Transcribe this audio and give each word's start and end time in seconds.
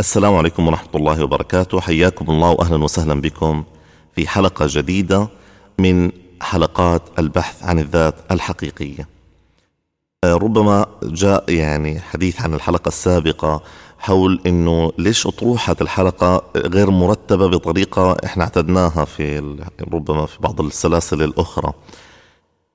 السلام 0.00 0.34
عليكم 0.34 0.66
ورحمة 0.68 0.88
الله 0.94 1.24
وبركاته. 1.24 1.80
حياكم 1.80 2.30
الله 2.30 2.50
وأهلا 2.50 2.84
وسهلا 2.84 3.20
بكم 3.20 3.64
في 4.16 4.28
حلقة 4.28 4.66
جديدة 4.68 5.28
من 5.78 6.10
حلقات 6.40 7.02
البحث 7.18 7.62
عن 7.62 7.78
الذات 7.78 8.14
الحقيقية. 8.30 9.08
آه، 10.24 10.34
ربما 10.34 10.86
جاء 11.02 11.50
يعني 11.50 12.00
حديث 12.00 12.40
عن 12.40 12.54
الحلقة 12.54 12.88
السابقة 12.88 13.62
حول 13.98 14.40
إنه 14.46 14.92
ليش 14.98 15.26
أطروحة 15.26 15.76
الحلقة 15.80 16.42
غير 16.56 16.90
مرتبة 16.90 17.46
بطريقة 17.46 18.16
إحنا 18.24 18.44
اعتدناها 18.44 19.04
في 19.04 19.38
ربما 19.92 20.26
في 20.26 20.38
بعض 20.40 20.60
السلاسل 20.60 21.22
الأخرى. 21.22 21.72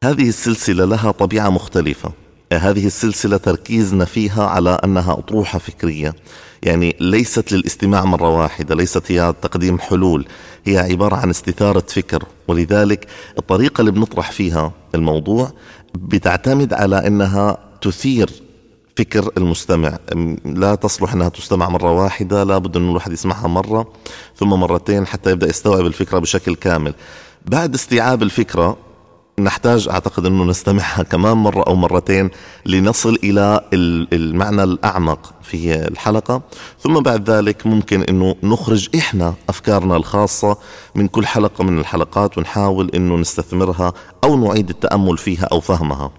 هذه 0.04 0.30
السلسلة 0.30 0.86
لها 0.86 1.12
طبيعة 1.12 1.50
مختلفة. 1.50 2.12
هذه 2.58 2.86
السلسلة 2.86 3.38
تركيزنا 3.38 4.06
فيها 4.06 4.46
على 4.46 4.70
أنها 4.84 5.14
أطروحة 5.14 5.60
فكرية. 5.60 6.16
يعني 6.64 6.96
ليست 7.00 7.52
للاستماع 7.52 8.06
مرة 8.06 8.30
واحدة 8.30 8.76
ليست 8.76 9.12
هي 9.12 9.34
تقديم 9.42 9.80
حلول 9.80 10.28
هي 10.66 10.78
عبارة 10.78 11.16
عن 11.16 11.30
استثارة 11.30 11.84
فكر. 11.88 12.24
ولذلك 12.48 13.08
الطريقة 13.38 13.82
اللي 13.82 13.92
بنطرح 13.92 14.32
فيها 14.32 14.72
الموضوع 14.96 15.52
بتعتمد 15.96 16.74
على 16.74 17.08
أنها 17.08 17.58
تثير 17.82 18.30
فكر 18.98 19.32
المستمع. 19.38 19.98
لا 20.46 20.76
تصلح 20.76 21.14
أنها 21.14 21.30
تستمع 21.30 21.70
مرة 21.70 21.92
واحدة 21.92 22.44
لابد 22.44 22.78
أن 22.78 22.90
الواحد 22.90 23.12
يسمعها 23.12 23.48
مرة 23.48 23.94
ثم 24.38 24.50
مرتين 24.50 25.08
حتى 25.08 25.32
يبدأ 25.32 25.50
يستوعب 25.50 25.86
الفكرة 25.86 26.20
بشكل 26.20 26.56
كامل. 26.56 26.94
بعد 27.46 27.74
استيعاب 27.74 28.24
الفكرة 28.24 28.78
نحتاج 29.40 29.88
أعتقد 29.90 30.26
إنه 30.26 30.44
نستمعها 30.44 31.04
كمان 31.04 31.38
مرة 31.38 31.64
أو 31.68 31.76
مرتين 31.76 32.30
لنصل 32.66 33.20
إلى 33.24 33.62
المعنى 34.14 34.64
الأعمق 34.64 35.34
في 35.42 35.88
الحلقة. 35.88 36.42
ثم 36.80 37.00
بعد 37.00 37.30
ذلك 37.30 37.68
ممكن 37.68 38.02
إنه 38.02 38.36
نخرج 38.44 38.90
إحنا 38.96 39.34
أفكارنا 39.50 39.96
الخاصة 39.96 40.58
من 40.96 41.08
كل 41.08 41.26
حلقة 41.26 41.64
من 41.64 41.80
الحلقات 41.80 42.38
ونحاول 42.38 42.92
إنه 42.96 43.16
نستثمرها 43.16 43.94
أو 44.24 44.38
نعيد 44.38 44.70
التأمل 44.70 45.18
فيها 45.18 45.46
أو 45.46 45.60
فهمها. 45.60 46.12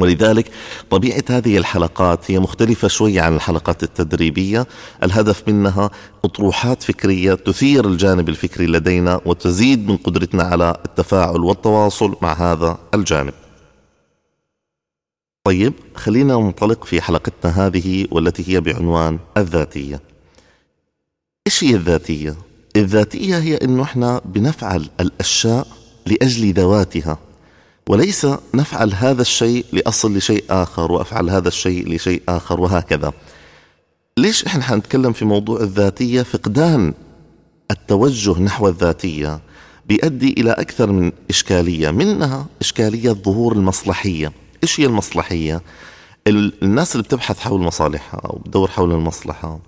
ولذلك 0.00 0.50
طبيعة 0.90 1.24
هذه 1.30 1.58
الحلقات 1.58 2.30
هي 2.30 2.38
مختلفة 2.38 2.88
شوية 2.88 3.20
عن 3.20 3.34
الحلقات 3.34 3.82
التدريبية. 3.82 4.66
الهدف 5.02 5.48
منها 5.48 5.90
أطروحات 6.24 6.82
فكرية 6.82 7.34
تثير 7.34 7.88
الجانب 7.88 8.28
الفكري 8.28 8.66
لدينا 8.66 9.20
وتزيد 9.26 9.88
من 9.88 9.96
قدرتنا 9.96 10.42
على 10.42 10.76
التفاعل 10.84 11.40
والتواصل 11.40 12.16
مع 12.22 12.32
هذا 12.32 12.78
الجانب. 12.94 13.34
طيب 15.44 15.72
خلينا 15.94 16.34
ننطلق 16.34 16.84
في 16.84 17.00
حلقتنا 17.00 17.66
هذه 17.66 18.06
والتي 18.10 18.54
هي 18.54 18.60
بعنوان 18.60 19.18
الذاتية. 19.36 20.00
إيش 21.46 21.64
هي 21.64 21.74
الذاتية؟ 21.74 22.36
الذاتية 22.76 23.38
هي 23.38 23.56
أنه 23.56 23.82
إحنا 23.82 24.20
بنفعل 24.24 24.88
الأشياء 25.00 25.66
لأجل 26.06 26.52
ذواتها. 26.52 27.18
وليس 27.90 28.26
نفعل 28.54 28.94
هذا 28.94 29.22
الشيء 29.22 29.64
لأصل 29.72 30.16
لشيء 30.16 30.44
آخر 30.50 30.92
وأفعل 30.92 31.30
هذا 31.30 31.48
الشيء 31.48 31.94
لشيء 31.94 32.22
آخر 32.28 32.60
وهكذا. 32.60 33.12
ليش 34.18 34.44
إحنا 34.44 34.62
حنتكلم 34.62 35.12
في 35.12 35.24
موضوع 35.24 35.60
الذاتية؟ 35.60 36.22
فقدان 36.22 36.94
التوجه 37.70 38.40
نحو 38.40 38.68
الذاتية 38.68 39.40
بيؤدي 39.86 40.32
إلى 40.32 40.50
أكثر 40.50 40.92
من 40.92 41.12
إشكالية 41.30 41.90
منها 41.90 42.46
إشكالية 42.60 43.10
ظهور 43.10 43.52
المصلحية. 43.52 44.32
إيش 44.62 44.80
هي 44.80 44.86
المصلحية؟ 44.86 45.62
الناس 46.28 46.92
اللي 46.92 47.02
بتبحث 47.02 47.38
حول 47.40 47.60
مصالحها 47.60 48.20
أو 48.20 48.38
بتدور 48.38 48.70
حول 48.70 48.92
المصلحة 48.92 49.60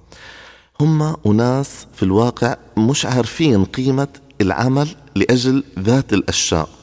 هم 0.81 1.17
أناس 1.27 1.87
في 1.95 2.03
الواقع 2.03 2.57
مش 2.77 3.07
عارفين 3.07 3.65
قيمة 3.65 4.09
العمل 4.41 4.89
لأجل 5.15 5.65
ذات 5.79 6.13
الأشياء. 6.13 6.82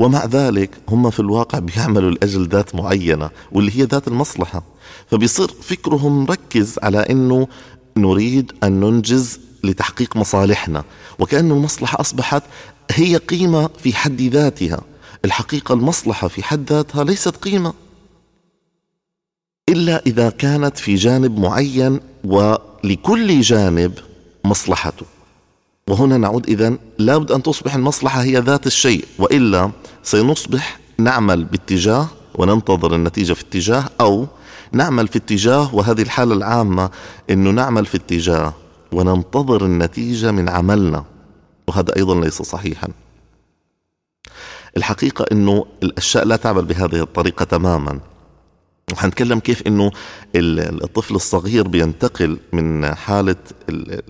ومع 0.00 0.24
ذلك 0.24 0.70
هم 0.88 1.10
في 1.10 1.20
الواقع 1.20 1.58
بيعملوا 1.58 2.10
لأجل 2.10 2.48
ذات 2.48 2.74
معينة 2.74 3.30
واللي 3.52 3.78
هي 3.78 3.84
ذات 3.84 4.08
المصلحة. 4.08 4.62
فبيصير 5.06 5.48
فكرهم 5.48 6.24
مركز 6.24 6.78
على 6.82 6.98
أنه 6.98 7.48
نريد 7.96 8.52
أن 8.64 8.80
ننجز 8.80 9.40
لتحقيق 9.64 10.16
مصالحنا 10.16 10.84
وكأن 11.18 11.50
المصلحة 11.50 12.00
أصبحت 12.00 12.42
هي 12.90 13.16
قيمة 13.16 13.70
في 13.78 13.92
حد 13.94 14.22
ذاتها. 14.22 14.80
الحقيقة 15.24 15.72
المصلحة 15.72 16.28
في 16.28 16.42
حد 16.42 16.72
ذاتها 16.72 17.04
ليست 17.04 17.36
قيمة. 17.36 17.74
إلا 19.68 20.02
إذا 20.06 20.30
كانت 20.30 20.78
في 20.78 20.94
جانب 20.94 21.38
معين 21.38 22.00
ولكل 22.24 23.40
جانب 23.40 23.92
مصلحته. 24.44 25.06
وهنا 25.90 26.16
نعود 26.16 26.48
إذا 26.48 26.76
لابد 26.98 27.32
أن 27.32 27.42
تصبح 27.42 27.74
المصلحة 27.74 28.22
هي 28.22 28.38
ذات 28.38 28.66
الشيء 28.66 29.04
وإلا 29.18 29.70
سنصبح 30.02 30.78
نعمل 30.98 31.44
باتجاه 31.44 32.08
وننتظر 32.34 32.94
النتيجة 32.94 33.32
في 33.32 33.42
اتجاه 33.42 33.84
أو 34.00 34.26
نعمل 34.72 35.08
في 35.08 35.18
اتجاه 35.18 35.74
وهذه 35.74 36.02
الحالة 36.02 36.34
العامة 36.34 36.90
أنه 37.30 37.50
نعمل 37.50 37.86
في 37.86 37.96
اتجاه 37.96 38.54
وننتظر 38.92 39.64
النتيجة 39.64 40.30
من 40.30 40.48
عملنا. 40.48 41.04
وهذا 41.68 41.96
أيضا 41.96 42.20
ليس 42.20 42.42
صحيحا. 42.42 42.88
الحقيقة 44.76 45.24
أنه 45.32 45.66
الأشياء 45.82 46.24
لا 46.24 46.36
تعمل 46.36 46.64
بهذه 46.64 47.00
الطريقة 47.02 47.44
تماما. 47.44 48.00
وحنتكلم 48.92 49.38
كيف 49.38 49.62
إنه 49.66 49.90
الطفل 50.36 51.14
الصغير 51.14 51.68
بينتقل 51.68 52.38
من 52.52 52.94
حالة 52.94 53.36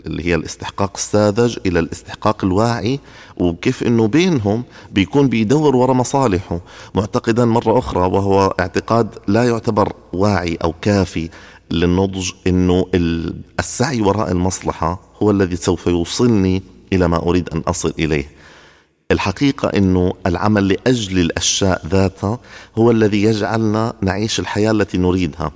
اللي 0.07 0.27
هي 0.27 0.35
الاستحقاق 0.35 0.93
الساذج 0.97 1.59
إلى 1.67 1.79
الاستحقاق 1.79 2.45
الواعي 2.45 3.01
وكيف 3.37 3.83
إنه 3.83 4.07
بينهم 4.09 4.65
بيكون 4.93 5.29
بيدور 5.29 5.77
وراء 5.77 5.95
مصالحه. 5.97 6.61
معتقدا 6.95 7.45
مرة 7.45 7.79
أخرى 7.79 8.01
وهو 8.01 8.55
اعتقاد 8.61 9.15
لا 9.29 9.45
يعتبر 9.49 9.93
واعي 10.13 10.55
أو 10.65 10.75
كافي 10.83 11.29
للنضج 11.71 12.31
إنه 12.47 12.87
السعي 13.59 14.01
وراء 14.01 14.31
المصلحة 14.33 15.01
هو 15.23 15.31
الذي 15.31 15.57
سوف 15.57 15.87
يوصلني 15.87 16.63
إلى 16.93 17.09
ما 17.09 17.17
أريد 17.17 17.49
أن 17.49 17.59
أصل 17.59 17.95
إليه. 17.99 18.40
الحقيقة 19.11 19.69
أنه 19.69 20.13
العمل 20.27 20.69
لأجل 20.69 21.19
الأشياء 21.19 21.87
ذاتها 21.87 22.39
هو 22.79 22.91
الذي 22.91 23.23
يجعلنا 23.23 23.93
نعيش 24.03 24.41
الحياة 24.41 24.71
التي 24.71 24.99
نريدها. 24.99 25.53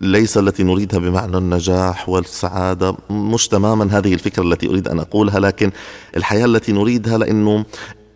ليس 0.00 0.38
التي 0.38 0.62
نريدها 0.62 0.98
بمعنى 0.98 1.36
النجاح 1.36 2.08
والسعادة. 2.08 2.96
مش 3.10 3.48
تماما 3.48 3.98
هذه 3.98 4.14
الفكرة 4.14 4.42
التي 4.42 4.68
أريد 4.68 4.88
أن 4.88 4.98
أقولها 5.00 5.40
لكن 5.40 5.70
الحياة 6.16 6.44
التي 6.44 6.72
نريدها 6.72 7.18
لأنه 7.18 7.64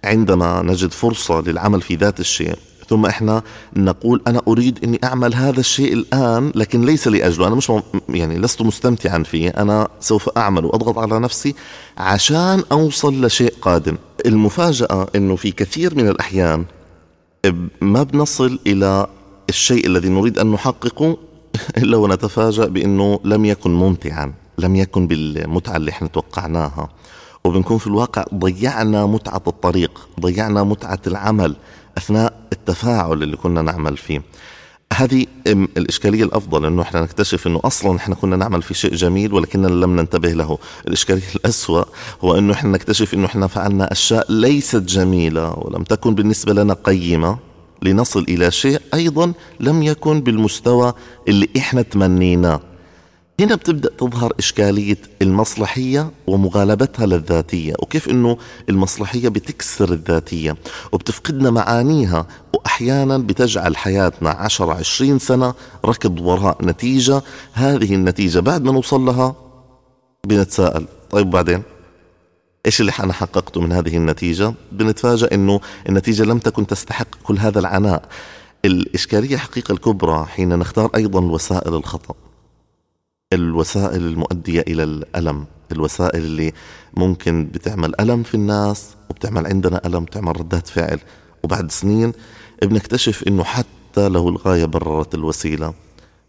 عندما 0.04 0.62
نجد 0.62 0.92
فرصة 0.92 1.40
للعمل 1.40 1.80
في 1.82 1.94
ذات 1.94 2.20
الشيء. 2.20 2.54
ثم 2.88 3.06
إحنا 3.06 3.42
نقول 3.76 4.22
أنا 4.26 4.42
أريد 4.48 4.78
إني 4.84 5.00
أعمل 5.04 5.34
هذا 5.34 5.60
الشيء 5.60 5.92
الآن 5.92 6.52
لكن 6.54 6.84
ليس 6.84 7.08
لأجله. 7.08 7.46
أنا 7.46 7.54
مش 7.54 7.72
يعني 8.08 8.38
لست 8.38 8.62
مستمتعا 8.62 9.22
فيه. 9.22 9.48
أنا 9.48 9.88
سوف 10.00 10.28
أعمل 10.36 10.64
وأضغط 10.64 10.98
على 10.98 11.18
نفسي 11.18 11.54
عشان 11.98 12.62
أوصل 12.72 13.24
لشيء 13.24 13.54
قادم. 13.62 13.96
المفاجأة 14.26 15.08
إنه 15.16 15.36
في 15.36 15.50
كثير 15.52 15.94
من 15.94 16.08
الأحيان 16.08 16.64
ما 17.80 18.02
بنصل 18.02 18.58
إلى 18.66 19.06
الشيء 19.48 19.86
الذي 19.86 20.08
نريد 20.08 20.38
أن 20.38 20.50
نحققه 20.52 21.16
إلا 21.82 21.96
ونتفاجأ 21.96 22.66
بإنه 22.66 23.20
لم 23.24 23.44
يكن 23.44 23.70
ممتعا 23.70 24.32
لم 24.58 24.76
يكن 24.76 25.06
بالمتعة 25.06 25.76
اللي 25.76 25.90
إحنا 25.90 26.08
توقعناها. 26.08 26.88
وبنكون 27.44 27.78
في 27.78 27.86
الواقع 27.86 28.24
ضيعنا 28.34 29.06
متعة 29.06 29.42
الطريق 29.46 30.08
ضيعنا 30.20 30.62
متعة 30.62 30.98
العمل 31.06 31.56
أثناء 31.98 32.32
التفاعل 32.52 33.22
اللي 33.22 33.36
كنا 33.36 33.62
نعمل 33.62 33.96
فيه. 33.96 34.22
هذه 34.96 35.26
الإشكالية 35.46 36.24
الأفضل 36.24 36.66
أنه 36.66 36.82
إحنا 36.82 37.00
نكتشف 37.00 37.46
أنه 37.46 37.60
أصلا 37.64 37.96
إحنا 37.96 38.14
كنا 38.14 38.36
نعمل 38.36 38.62
في 38.62 38.74
شيء 38.74 38.94
جميل 38.94 39.34
ولكننا 39.34 39.66
لم 39.66 39.96
ننتبه 39.96 40.32
له. 40.32 40.58
الإشكالية 40.88 41.22
الأسوأ 41.36 41.84
هو 42.24 42.38
أنه 42.38 42.52
إحنا 42.52 42.70
نكتشف 42.70 43.14
أنه 43.14 43.26
إحنا 43.26 43.46
فعلنا 43.46 43.92
أشياء 43.92 44.32
ليست 44.32 44.76
جميلة 44.82 45.52
ولم 45.58 45.82
تكن 45.82 46.14
بالنسبة 46.14 46.52
لنا 46.52 46.74
قيمة 46.74 47.38
لنصل 47.82 48.24
إلى 48.28 48.50
شيء 48.50 48.80
أيضا 48.94 49.32
لم 49.60 49.82
يكن 49.82 50.20
بالمستوى 50.20 50.92
اللي 51.28 51.48
إحنا 51.56 51.82
تمنيناه. 51.82 52.60
هنا 53.40 53.54
بتبدأ 53.54 53.90
تظهر 53.98 54.32
إشكالية 54.38 54.96
المصلحية 55.22 56.10
ومغالبتها 56.26 57.06
للذاتية 57.06 57.74
وكيف 57.78 58.08
أنه 58.08 58.36
المصلحية 58.68 59.28
بتكسر 59.28 59.92
الذاتية 59.92 60.56
وبتفقدنا 60.92 61.50
معانيها 61.50 62.26
وأحيانا 62.54 63.18
بتجعل 63.18 63.76
حياتنا 63.76 64.30
عشر 64.30 64.70
عشرين 64.70 65.18
سنة 65.18 65.54
ركض 65.84 66.20
وراء 66.20 66.64
نتيجة 66.64 67.22
هذه 67.52 67.94
النتيجة 67.94 68.40
بعد 68.40 68.62
ما 68.62 68.72
نوصل 68.72 69.00
لها 69.00 69.34
بنتساءل. 70.26 70.86
طيب 71.10 71.30
بعدين؟ 71.30 71.62
إيش 72.66 72.80
اللي 72.80 72.92
أنا 73.00 73.12
حققته 73.12 73.60
من 73.60 73.72
هذه 73.72 73.96
النتيجة؟ 73.96 74.54
بنتفاجأ 74.72 75.28
إنه 75.32 75.60
النتيجة 75.88 76.22
لم 76.22 76.38
تكن 76.38 76.66
تستحق 76.66 77.08
كل 77.22 77.38
هذا 77.38 77.58
العناء. 77.58 78.08
الإشكالية 78.64 79.36
حقيقة 79.36 79.72
الكبرى 79.72 80.26
حين 80.26 80.58
نختار 80.58 80.90
أيضا 80.94 81.20
وسائل 81.20 81.74
الخطأ. 81.74 82.25
الوسائل 83.32 84.06
المؤدية 84.06 84.60
إلى 84.60 84.82
الألم 84.82 85.46
الوسائل 85.72 86.24
اللي 86.24 86.52
ممكن 86.96 87.46
بتعمل 87.54 88.00
ألم 88.00 88.22
في 88.22 88.34
الناس 88.34 88.90
وبتعمل 89.10 89.46
عندنا 89.46 89.86
ألم 89.86 90.04
بتعمل 90.04 90.40
ردات 90.40 90.68
فعل. 90.68 90.98
وبعد 91.42 91.70
سنين 91.70 92.12
بنكتشف 92.62 93.24
إنه 93.28 93.44
حتى 93.44 94.08
لو 94.08 94.28
الغاية 94.28 94.64
بررت 94.64 95.14
الوسيلة 95.14 95.74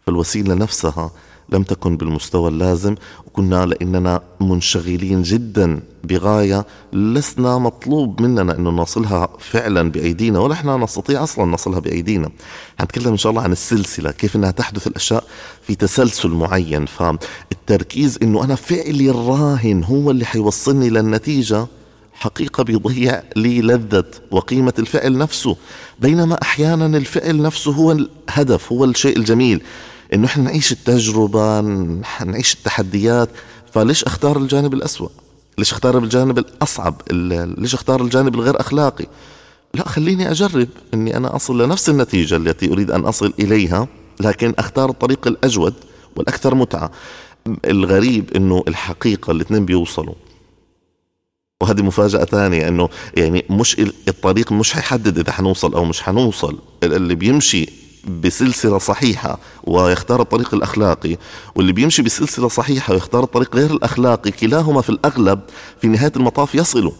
فالوسيلة 0.06 0.54
نفسها 0.54 1.10
لم 1.50 1.62
تكن 1.62 1.96
بالمستوى 1.96 2.48
اللازم. 2.50 2.94
وكنا 3.26 3.66
لإننا 3.66 4.20
منشغلين 4.40 5.22
جدا 5.22 5.80
بغاية 6.04 6.66
لسنا 6.92 7.58
مطلوب 7.58 8.22
مننا 8.22 8.56
إنه 8.56 8.70
نصلها 8.70 9.28
فعلا 9.38 9.90
بأيدينا 9.90 10.38
ولا 10.38 10.52
إحنا 10.52 10.76
نستطيع 10.76 11.22
أصلا 11.22 11.44
نصلها 11.44 11.78
بأيدينا. 11.78 12.30
حنتكلم 12.78 13.08
إن 13.08 13.16
شاء 13.16 13.30
الله 13.30 13.42
عن 13.42 13.52
السلسلة، 13.52 14.10
كيف 14.10 14.36
إنها 14.36 14.50
تحدث 14.50 14.86
الأشياء 14.86 15.24
في 15.62 15.74
تسلسل 15.74 16.28
معين، 16.28 16.86
فالتركيز 16.86 18.18
إنه 18.22 18.44
أنا 18.44 18.54
فعلي 18.54 19.10
الراهن 19.10 19.84
هو 19.84 20.10
اللي 20.10 20.24
حيوصلني 20.24 20.90
للنتيجة 20.90 21.66
حقيقة 22.12 22.64
بيضيع 22.64 23.22
لي 23.36 23.60
لذة 23.60 24.04
وقيمة 24.30 24.74
الفعل 24.78 25.18
نفسه. 25.18 25.56
بينما 26.00 26.42
أحيانا 26.42 26.96
الفعل 26.98 27.42
نفسه 27.42 27.72
هو 27.72 27.92
الهدف 27.92 28.72
هو 28.72 28.84
الشيء 28.84 29.16
الجميل. 29.16 29.62
إنه 30.14 30.26
إحنا 30.26 30.44
نعيش 30.44 30.72
التجربة 30.72 31.60
نعيش 32.24 32.54
التحديات 32.54 33.28
فليش 33.72 34.04
أختار 34.04 34.38
الجانب 34.38 34.74
الأسوأ؟ 34.74 35.08
ليش 35.58 35.72
أختار 35.72 35.98
الجانب 35.98 36.38
الأصعب؟ 36.38 37.02
ليش 37.58 37.74
أختار 37.74 38.02
الجانب 38.02 38.34
الغير 38.34 38.60
أخلاقي؟ 38.60 39.06
لا 39.74 39.88
خليني 39.88 40.30
أجرب 40.30 40.68
أني 40.94 41.16
أنا 41.16 41.36
أصل 41.36 41.62
لنفس 41.62 41.88
النتيجة 41.88 42.36
التي 42.36 42.72
أريد 42.72 42.90
أن 42.90 43.00
أصل 43.00 43.32
إليها 43.38 43.88
لكن 44.20 44.54
أختار 44.58 44.90
الطريق 44.90 45.26
الأجود 45.26 45.74
والأكثر 46.16 46.54
متعة. 46.54 46.90
الغريب 47.64 48.36
أنه 48.36 48.64
الحقيقة 48.68 49.30
الاثنين 49.30 49.64
بيوصلوا. 49.64 50.14
وهذه 51.62 51.82
مفاجأة 51.82 52.24
ثانية 52.24 52.68
إنه 52.68 52.88
يعني 53.16 53.44
مش 53.50 53.78
الطريق 54.08 54.52
مش 54.52 54.72
حيحدد 54.72 55.18
إذا 55.18 55.32
حنوصل 55.32 55.74
أو 55.74 55.84
مش 55.84 56.02
حنوصل. 56.02 56.58
اللي 56.82 57.14
بيمشي 57.14 57.68
بسلسلة 58.06 58.78
صحيحة 58.78 59.38
ويختار 59.64 60.20
الطريق 60.20 60.54
الأخلاقي 60.54 61.16
واللي 61.54 61.72
بيمشي 61.72 62.02
بسلسلة 62.02 62.48
صحيحة 62.48 62.92
ويختار 62.92 63.24
الطريق 63.24 63.56
غير 63.56 63.70
الأخلاقي 63.70 64.30
كلاهما 64.30 64.80
في 64.80 64.90
الأغلب 64.90 65.40
في 65.80 65.88
نهاية 65.88 66.12
المطاف 66.16 66.54
يصلوا. 66.54 66.92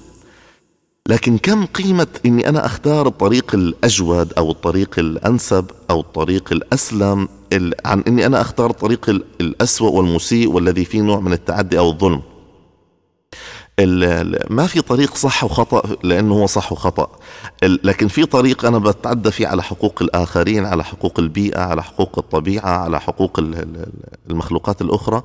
لكن 1.08 1.38
كم 1.38 1.66
قيمة 1.66 2.06
إني 2.26 2.48
أنا 2.48 2.66
أختار 2.66 3.06
الطريق 3.06 3.54
الأجود 3.54 4.32
أو 4.38 4.50
الطريق 4.50 4.98
الأنسب 4.98 5.70
أو 5.90 6.00
الطريق 6.00 6.52
الأسلم 6.52 7.28
عن 7.84 8.00
إني 8.08 8.26
أنا 8.26 8.40
أختار 8.40 8.70
الطريق 8.70 9.10
الأسوأ 9.40 9.90
والمسيء 9.90 10.48
والذي 10.48 10.84
فيه 10.84 11.00
نوع 11.00 11.20
من 11.20 11.32
التعدي 11.32 11.78
أو 11.78 11.90
الظلم؟ 11.90 12.22
ما 14.50 14.66
في 14.66 14.80
طريق 14.80 15.14
صح 15.14 15.44
وخطأ 15.44 15.82
لأنه 16.02 16.34
هو 16.34 16.46
صح 16.46 16.72
وخطأ. 16.72 17.08
لكن 17.62 18.08
في 18.08 18.26
طريق 18.26 18.64
أنا 18.64 18.78
بتعدى 18.78 19.30
فيه 19.30 19.46
على 19.46 19.62
حقوق 19.62 19.98
الآخرين 20.02 20.64
على 20.66 20.84
حقوق 20.84 21.20
البيئة 21.20 21.60
على 21.60 21.82
حقوق 21.82 22.18
الطبيعة 22.18 22.70
على 22.70 23.00
حقوق 23.00 23.40
المخلوقات 24.30 24.82
الأخرى. 24.82 25.22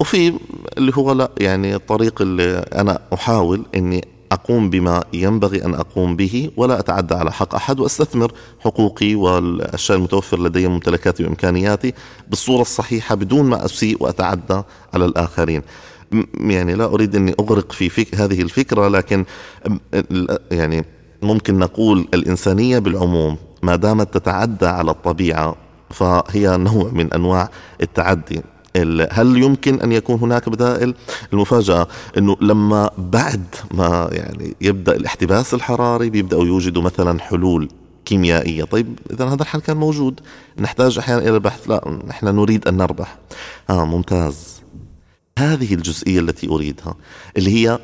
وفي 0.00 0.32
اللي 0.78 0.92
هو 0.94 1.12
لا 1.12 1.30
يعني 1.38 1.74
الطريق 1.74 2.22
اللي 2.22 2.58
أنا 2.58 2.98
أحاول 3.14 3.62
أني 3.74 4.08
أقوم 4.32 4.70
بما 4.70 5.04
ينبغي 5.12 5.64
أن 5.64 5.74
أقوم 5.74 6.16
به 6.16 6.50
ولا 6.56 6.78
أتعدى 6.78 7.14
على 7.14 7.32
حق 7.32 7.54
أحد 7.54 7.80
وأستثمر 7.80 8.32
حقوقي 8.60 9.14
والأشياء 9.14 9.98
المتوفر 9.98 10.40
لدي 10.42 10.68
ممتلكاتي 10.68 11.24
وإمكانياتي 11.24 11.94
بالصورة 12.28 12.60
الصحيحة 12.62 13.14
بدون 13.14 13.44
ما 13.44 13.64
أسيء 13.64 14.02
وأتعدى 14.02 14.62
على 14.94 15.04
الآخرين. 15.04 15.62
يعني 16.40 16.74
لا 16.74 16.84
أريد 16.84 17.16
أني 17.16 17.34
أغرق 17.40 17.72
في 17.72 17.88
فك 17.88 18.14
هذه 18.14 18.42
الفكرة 18.42 18.88
لكن 18.88 19.24
يعني 20.50 20.84
ممكن 21.22 21.58
نقول 21.58 22.08
الإنسانية 22.14 22.78
بالعموم 22.78 23.36
ما 23.62 23.76
دامت 23.76 24.14
تتعدى 24.14 24.66
على 24.66 24.90
الطبيعة 24.90 25.56
فهي 25.90 26.56
نوع 26.56 26.90
من 26.92 27.12
أنواع 27.12 27.50
التعدي. 27.82 28.40
هل 29.10 29.36
يمكن 29.42 29.80
أن 29.80 29.92
يكون 29.92 30.18
هناك 30.18 30.48
بدائل؟ 30.48 30.94
المفاجأة 31.32 31.86
إنه 32.18 32.36
لما 32.40 32.90
بعد 32.98 33.44
ما 33.74 34.08
يعني 34.12 34.54
يبدأ 34.60 34.96
الاحتباس 34.96 35.54
الحراري 35.54 36.10
بيبدأوا 36.10 36.44
يوجدوا 36.44 36.82
مثلا 36.82 37.20
حلول 37.20 37.68
كيميائية، 38.04 38.64
طيب 38.64 38.98
اذا 39.10 39.24
هذا 39.24 39.42
الحل 39.42 39.60
كان 39.60 39.76
موجود، 39.76 40.20
نحتاج 40.58 40.98
أحيانا 40.98 41.22
إلى 41.22 41.34
البحث، 41.34 41.68
لا 41.68 42.00
نحن 42.08 42.26
نريد 42.26 42.68
أن 42.68 42.76
نربح. 42.76 43.18
آه 43.70 43.84
ممتاز. 43.84 44.57
هذه 45.38 45.74
الجزئية 45.74 46.20
التي 46.20 46.48
أريدها 46.48 46.94
اللي 47.36 47.50
هي 47.50 47.78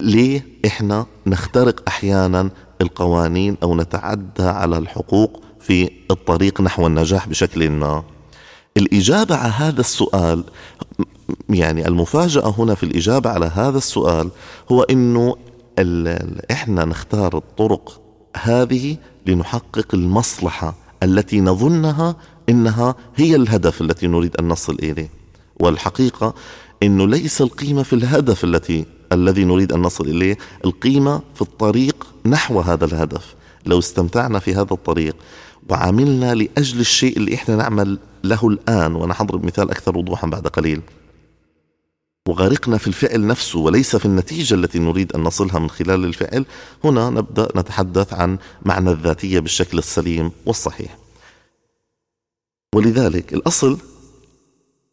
ليه 0.00 0.46
إحنا 0.66 1.06
نخترق 1.26 1.82
أحيانا 1.88 2.50
القوانين 2.80 3.56
أو 3.62 3.76
نتعدى 3.76 4.42
على 4.42 4.78
الحقوق 4.78 5.42
في 5.60 5.90
الطريق 6.10 6.60
نحو 6.60 6.86
النجاح 6.86 7.28
بشكل 7.28 7.70
ما. 7.70 8.02
الإجابة 8.76 9.36
على 9.36 9.52
هذا 9.52 9.80
السؤال 9.80 10.44
يعني 11.48 11.88
المفاجأة 11.88 12.54
هنا 12.58 12.74
في 12.74 12.82
الإجابة 12.82 13.30
على 13.30 13.46
هذا 13.46 13.78
السؤال 13.78 14.30
هو 14.72 14.82
إنه 14.82 15.36
إحنا 16.50 16.84
نختار 16.84 17.36
الطرق 17.36 18.00
هذه 18.36 18.96
لنحقق 19.26 19.94
المصلحة 19.94 20.74
التي 21.02 21.40
نظنها 21.40 22.16
إنها 22.48 22.94
هي 23.16 23.36
الهدف 23.36 23.80
التي 23.80 24.06
نريد 24.06 24.36
أن 24.36 24.48
نصل 24.48 24.74
إليه. 24.74 25.23
والحقيقة 25.60 26.34
إنه 26.82 27.06
ليس 27.06 27.42
القيمة 27.42 27.82
في 27.82 27.92
الهدف 27.92 28.44
التي 28.44 28.84
الذي 29.12 29.44
نريد 29.44 29.72
أن 29.72 29.82
نصل 29.82 30.08
إليه، 30.08 30.38
القيمة 30.64 31.22
في 31.34 31.42
الطريق 31.42 32.06
نحو 32.26 32.60
هذا 32.60 32.84
الهدف، 32.84 33.34
لو 33.66 33.78
استمتعنا 33.78 34.38
في 34.38 34.54
هذا 34.54 34.72
الطريق 34.72 35.16
وعملنا 35.68 36.34
لأجل 36.34 36.80
الشيء 36.80 37.16
اللي 37.16 37.34
إحنا 37.34 37.56
نعمل 37.56 37.98
له 38.24 38.48
الآن 38.48 38.94
وأنا 38.94 39.14
حضرب 39.14 39.46
مثال 39.46 39.70
أكثر 39.70 39.98
وضوحا 39.98 40.26
بعد 40.26 40.46
قليل. 40.46 40.80
وغرقنا 42.28 42.78
في 42.78 42.86
الفعل 42.86 43.26
نفسه 43.26 43.58
وليس 43.58 43.96
في 43.96 44.06
النتيجة 44.06 44.54
التي 44.54 44.78
نريد 44.78 45.12
أن 45.12 45.20
نصلها 45.20 45.58
من 45.58 45.70
خلال 45.70 46.04
الفعل 46.04 46.44
هنا 46.84 47.10
نبدأ 47.10 47.48
نتحدث 47.56 48.12
عن 48.12 48.38
معنى 48.62 48.90
الذاتية 48.90 49.40
بالشكل 49.40 49.78
السليم 49.78 50.30
والصحيح 50.46 50.98
ولذلك 52.74 53.34
الأصل 53.34 53.78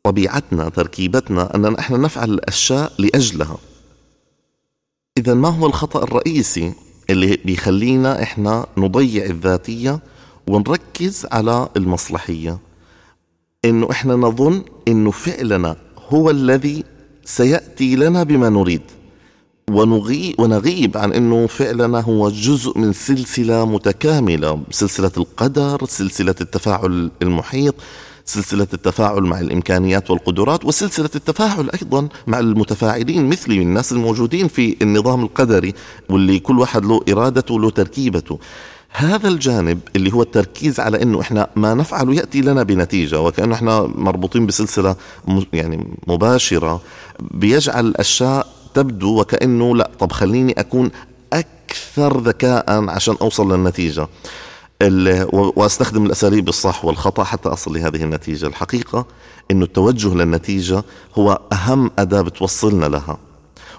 طبيعتنا 0.03 0.69
تركيبتنا 0.69 1.55
أننا 1.55 1.79
إحنا 1.79 1.97
نفعل 1.97 2.31
الأشياء 2.31 2.93
لأجلها. 2.99 3.57
إذا 5.17 5.33
ما 5.33 5.49
هو 5.49 5.65
الخطأ 5.65 6.03
الرئيسي 6.03 6.73
اللي 7.09 7.37
بيخلينا 7.45 8.23
إحنا 8.23 8.65
نضيع 8.77 9.25
الذاتية 9.25 9.99
ونركز 10.47 11.27
على 11.31 11.69
المصلحية؟ 11.77 12.57
إنه 13.65 13.91
إحنا 13.91 14.15
نظن 14.15 14.63
إنه 14.87 15.11
فعلنا 15.11 15.75
هو 16.09 16.29
الذي 16.29 16.83
سيأتي 17.25 17.95
لنا 17.95 18.23
بما 18.23 18.49
نريد. 18.49 18.81
ونغيب, 19.69 20.39
ونغيب 20.39 20.97
عن 20.97 21.13
إنه 21.13 21.47
فعلنا 21.47 21.99
هو 21.99 22.29
جزء 22.29 22.77
من 22.77 22.93
سلسلة 22.93 23.65
متكاملة 23.65 24.61
سلسلة 24.71 25.11
القدر 25.17 25.85
سلسلة 25.85 26.35
التفاعل 26.41 27.11
المحيط. 27.21 27.75
سلسلة 28.31 28.67
التفاعل 28.73 29.21
مع 29.23 29.39
الإمكانيات 29.39 30.11
والقدرات 30.11 30.65
وسلسلة 30.65 31.09
التفاعل 31.15 31.69
أيضا 31.69 32.07
مع 32.27 32.39
المتفاعلين 32.39 33.29
مثلي 33.29 33.61
الناس 33.61 33.91
الموجودين 33.91 34.47
في 34.47 34.77
النظام 34.81 35.23
القدري 35.23 35.73
واللي 36.09 36.39
كل 36.39 36.59
واحد 36.59 36.85
له 36.85 37.01
إرادته 37.09 37.53
وله 37.53 37.69
تركيبته. 37.69 38.39
هذا 38.91 39.27
الجانب 39.27 39.79
اللي 39.95 40.13
هو 40.13 40.21
التركيز 40.21 40.79
على 40.79 41.01
إنه 41.01 41.21
إحنا 41.21 41.47
ما 41.55 41.73
نفعله 41.73 42.13
ياتي 42.15 42.41
لنا 42.41 42.63
بنتيجة 42.63 43.21
وكأنه 43.21 43.55
إحنا 43.55 43.81
مربوطين 43.95 44.45
بسلسلة 44.45 44.95
يعني 45.53 45.87
مباشرة 46.07 46.81
بيجعل 47.19 47.87
الاشياء 47.87 48.47
تبدو 48.73 49.19
وكأنه 49.21 49.75
لا. 49.75 49.91
طب 49.99 50.11
خليني 50.11 50.53
أكون 50.57 50.91
أكثر 51.33 52.19
ذكاء 52.19 52.89
عشان 52.89 53.15
أوصل 53.21 53.53
للنتيجة. 53.53 54.07
وأستخدم 55.33 56.05
الأساليب 56.05 56.49
الصح 56.49 56.85
والخطأ 56.85 57.23
حتى 57.23 57.49
أصل 57.49 57.73
لهذه 57.73 58.03
النتيجة. 58.03 58.47
الحقيقة 58.47 59.05
إنه 59.51 59.65
التوجه 59.65 60.13
للنتيجة 60.13 60.83
هو 61.15 61.41
أهم 61.53 61.91
أداة 61.99 62.21
بتوصلنا 62.21 62.85
لها. 62.85 63.17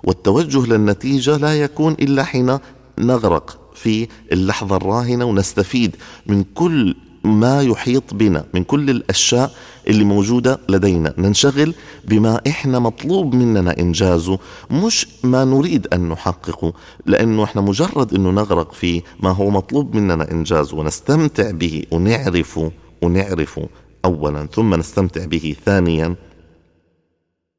والتوجه 0.04 0.66
للنتيجة 0.66 1.36
لا 1.36 1.60
يكون 1.62 1.92
إلا 1.92 2.24
حين 2.24 2.58
نغرق 2.98 3.58
في 3.74 4.08
اللحظة 4.32 4.76
الراهنة 4.76 5.24
ونستفيد 5.24 5.96
من 6.26 6.44
كل 6.54 6.94
ما 7.24 7.62
يحيط 7.62 8.14
بنا 8.14 8.44
من 8.54 8.64
كل 8.64 8.90
الأشياء 8.90 9.52
اللي 9.88 10.04
موجودة 10.04 10.60
لدينا. 10.68 11.14
ننشغل 11.18 11.74
بما 12.04 12.40
إحنا 12.46 12.78
مطلوب 12.78 13.34
مننا 13.34 13.78
انجازه 13.78 14.38
مش 14.70 15.06
ما 15.24 15.44
نريد 15.44 15.86
أن 15.92 16.08
نحققه 16.08 16.72
لأنه 17.06 17.44
إحنا 17.44 17.60
مجرد 17.60 18.14
إنه 18.14 18.30
نغرق 18.30 18.72
في 18.72 19.02
ما 19.20 19.30
هو 19.30 19.50
مطلوب 19.50 19.96
مننا 19.96 20.30
انجازه 20.30 20.76
ونستمتع 20.76 21.50
به 21.50 21.84
ونعرفه 21.90 22.72
ونعرفه 23.02 23.68
اولا 24.04 24.46
ثم 24.46 24.74
نستمتع 24.74 25.24
به 25.24 25.56
ثانيا. 25.64 26.16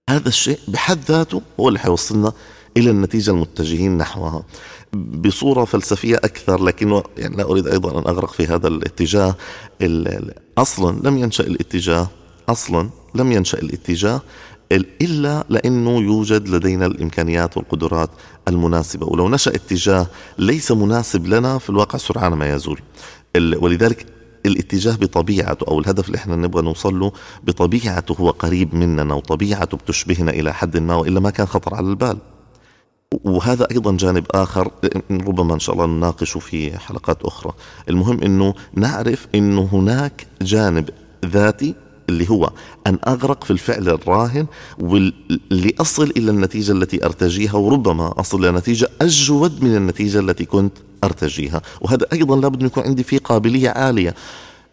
هذا 0.09 0.27
الشيء 0.27 0.59
بحد 0.67 0.99
ذاته 1.07 1.41
هو 1.59 1.67
اللي 1.67 1.79
حيوصلنا 1.79 2.33
إلى 2.77 2.89
النتيجة 2.89 3.31
المتجهين 3.31 3.97
نحوها. 3.97 4.43
بصورة 4.93 5.65
فلسفية 5.65 6.15
أكثر 6.15 6.63
لكنه 6.63 7.03
يعني 7.17 7.35
لا 7.35 7.43
أريد 7.43 7.67
أيضا 7.67 7.99
أن 7.99 8.07
أغرق 8.07 8.33
في 8.33 8.47
هذا 8.47 8.67
الاتجاه. 8.67 9.35
أصلا 10.57 10.99
لم 11.03 11.17
ينشأ 11.17 11.43
الاتجاه 11.43 12.07
أصلا 12.49 12.89
لم 13.15 13.31
ينشأ 13.31 13.57
الاتجاه 13.59 14.21
إلا 15.01 15.45
لأنه 15.49 15.97
يوجد 16.01 16.49
لدينا 16.49 16.85
الإمكانيات 16.85 17.57
والقدرات 17.57 18.09
المناسبة. 18.47 19.07
ولو 19.07 19.29
نشأ 19.29 19.55
اتجاه 19.55 20.07
ليس 20.37 20.71
مناسب 20.71 21.27
لنا 21.27 21.57
في 21.57 21.69
الواقع 21.69 21.97
سرعان 21.97 22.33
ما 22.33 22.53
يزول. 22.55 22.79
ولذلك 23.37 24.05
الاتجاه 24.45 24.95
بطبيعته 24.95 25.67
أو 25.67 25.79
الهدف 25.79 26.07
اللي 26.07 26.17
إحنا 26.17 26.35
نبغى 26.35 26.61
نوصل 26.61 26.99
له 26.99 27.11
بطبيعته 27.43 28.15
هو 28.19 28.29
قريب 28.29 28.75
مننا 28.75 29.13
وطبيعته 29.13 29.77
بتشبهنا 29.77 30.31
إلى 30.31 30.53
حد 30.53 30.77
ما 30.77 30.95
وإلا 30.95 31.19
ما 31.19 31.29
كان 31.29 31.45
خطر 31.47 31.75
على 31.75 31.87
البال. 31.87 32.17
وهذا 33.23 33.67
أيضا 33.71 33.97
جانب 33.97 34.25
آخر 34.31 34.71
ربما 35.11 35.53
إن 35.53 35.59
شاء 35.59 35.75
الله 35.75 35.85
نناقشه 35.85 36.39
في 36.39 36.79
حلقات 36.79 37.23
أخرى. 37.23 37.53
المهم 37.89 38.23
إنه 38.23 38.53
نعرف 38.73 39.27
انه 39.35 39.69
هناك 39.73 40.27
جانب 40.41 40.89
ذاتي 41.25 41.75
اللي 42.09 42.29
هو 42.29 42.51
أن 42.87 42.97
أغرق 43.07 43.43
في 43.43 43.51
الفعل 43.51 43.89
الراهن 43.89 44.47
لأصل 45.51 46.13
إلى 46.17 46.31
النتيجة 46.31 46.71
التي 46.71 47.05
أرتجيها 47.05 47.53
وربما 47.53 48.13
أصل 48.19 48.45
إلى 48.45 48.57
نتيجة 48.57 48.89
أجود 49.01 49.63
من 49.63 49.75
النتيجة 49.75 50.19
التي 50.19 50.45
كنت 50.45 50.73
أرتجيها 51.03 51.61
وهذا 51.81 52.05
أيضا 52.13 52.35
لابد 52.35 52.59
أن 52.59 52.65
يكون 52.65 52.83
عندي 52.83 53.03
فيه 53.03 53.17
قابلية 53.17 53.69
عالية 53.69 54.15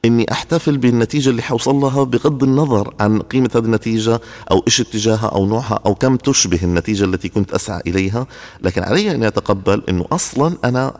إني 0.04 0.32
أحتفل 0.32 0.78
بالنتيجة 0.78 1.30
اللي 1.30 1.42
حوصل 1.42 1.74
لها 1.74 2.04
بغض 2.04 2.42
النظر 2.42 2.94
عن 3.00 3.20
قيمة 3.22 3.50
هذه 3.54 3.64
النتيجة 3.64 4.20
أو 4.50 4.62
إيش 4.66 4.80
اتجاهها 4.80 5.26
أو 5.26 5.46
نوعها 5.46 5.80
أو 5.86 5.94
كم 5.94 6.16
تشبه 6.16 6.62
النتيجة 6.62 7.04
التي 7.04 7.28
كنت 7.28 7.52
أسعى 7.52 7.82
إليها. 7.86 8.26
لكن 8.62 8.82
علي 8.82 9.10
أن 9.10 9.24
اتقبل 9.24 9.82
إنه 9.88 10.06
أصلا 10.12 10.56
أنا 10.64 10.98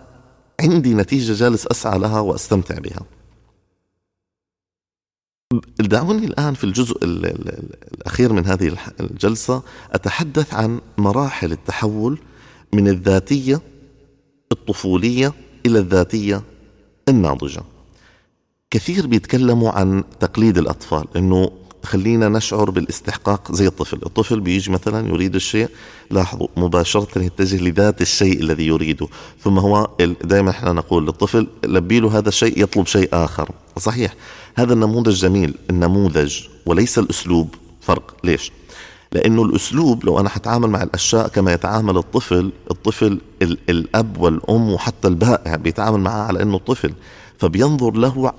عندي 0.60 0.94
نتيجة 0.94 1.32
جالس 1.32 1.66
أسعى 1.66 1.98
لها 1.98 2.20
وأستمتع 2.20 2.78
بها. 2.78 3.02
دعوني 5.80 6.26
الآن 6.26 6.54
في 6.54 6.64
الجزء 6.64 6.98
الأخير 7.04 8.32
من 8.32 8.46
هذه 8.46 8.76
الجلسة 9.00 9.62
أتحدث 9.92 10.54
عن 10.54 10.80
مراحل 10.98 11.52
التحول 11.52 12.18
من 12.72 12.88
الذاتية 12.88 13.60
الطفولية 14.52 15.32
إلى 15.66 15.78
الذاتية 15.78 16.42
الناضجة. 17.08 17.62
كثير 18.70 19.06
بيتكلموا 19.06 19.70
عن 19.70 20.04
تقليد 20.20 20.58
الأطفال 20.58 21.04
إنه 21.16 21.50
خلينا 21.82 22.28
نشعر 22.28 22.70
بالاستحقاق 22.70 23.52
زي 23.52 23.66
الطفل 23.66 23.96
الطفل 23.96 24.40
بيجي 24.40 24.70
مثلا 24.70 25.08
يريد 25.08 25.34
الشيء 25.34 25.68
لاحظوا 26.10 26.48
مباشرة 26.56 27.18
يتجه 27.18 27.56
لذات 27.56 28.00
الشيء 28.00 28.40
الذي 28.40 28.66
يريده 28.66 29.06
ثم 29.44 29.58
هو 29.58 29.90
دائما 30.24 30.50
إحنا 30.50 30.72
نقول 30.72 31.06
للطفل 31.06 31.46
لبي 31.64 32.00
له 32.00 32.18
هذا 32.18 32.28
الشيء 32.28 32.62
يطلب 32.62 32.86
شيء 32.86 33.08
آخر. 33.12 33.50
صحيح 33.78 34.14
هذا 34.54 34.72
النموذج 34.72 35.14
جميل 35.14 35.54
النموذج 35.70 36.40
وليس 36.66 36.98
الأسلوب 36.98 37.54
فرق 37.80 38.16
ليش؟ 38.24 38.52
لأنه 39.12 39.42
الأسلوب 39.42 40.04
لو 40.04 40.20
أنا 40.20 40.28
حتعامل 40.28 40.70
مع 40.70 40.82
الأشياء 40.82 41.28
كما 41.28 41.52
يتعامل 41.52 41.96
الطفل 41.96 42.52
الطفل 42.70 43.20
الأب 43.42 44.18
والأم 44.20 44.72
وحتى 44.72 45.08
البائع 45.08 45.56
بيتعامل 45.56 46.00
معه 46.00 46.22
على 46.22 46.42
أنه 46.42 46.58
طفل. 46.58 46.92
فبينظر 47.40 47.96
له 47.96 48.32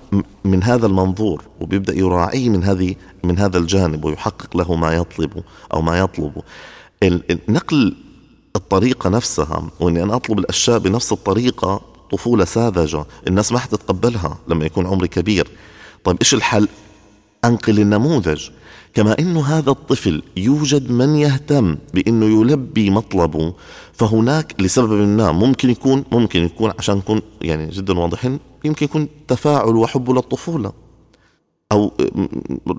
من 0.45 0.63
هذا 0.63 0.85
المنظور 0.85 1.43
وبيبدأ 1.59 1.97
يراعيه 1.97 2.49
من 2.49 2.63
هذه 2.63 2.95
من 3.23 3.39
هذا 3.39 3.57
الجانب 3.57 4.05
ويحقق 4.05 4.57
له 4.57 4.75
ما 4.75 4.93
يطلبه 4.93 5.43
أو 5.73 5.81
ما 5.81 5.99
يطلبه 5.99 6.41
نقل 7.49 7.95
الطريقة 8.55 9.09
نفسها 9.09 9.63
وإني 9.79 10.03
أنا 10.03 10.15
أطلب 10.15 10.39
الأشياء 10.39 10.79
بنفس 10.79 11.11
الطريقة 11.11 11.81
طفولة 12.11 12.45
ساذجة 12.45 13.05
الناس 13.27 13.51
ما 13.51 13.59
حتتقبلها 13.59 14.37
لما 14.47 14.65
يكون 14.65 14.87
عمري 14.87 15.07
كبير. 15.07 15.47
طيب 16.03 16.17
إيش 16.21 16.33
الحل؟ 16.33 16.67
أنقل 17.45 17.79
النموذج. 17.79 18.49
كما 18.93 19.19
انه 19.19 19.45
هذا 19.45 19.69
الطفل 19.69 20.23
يوجد 20.37 20.91
من 20.91 21.15
يهتم 21.15 21.77
بإنه 21.93 22.41
يلبي 22.41 22.89
مطلبه 22.89 23.53
فهناك 23.93 24.55
لسبب 24.59 24.91
ما 24.91 25.31
ممكن 25.31 25.69
يكون 25.69 26.03
ممكن 26.11 26.43
يكون 26.43 26.71
عشان 26.79 26.97
نكون 26.97 27.21
يعني 27.41 27.69
جدا 27.69 27.99
واضحين 27.99 28.39
يمكن 28.63 28.85
يكون 28.85 29.07
تفاعل 29.27 29.75
وحب 29.75 30.11
للطفولة. 30.11 30.71
أو 31.71 31.91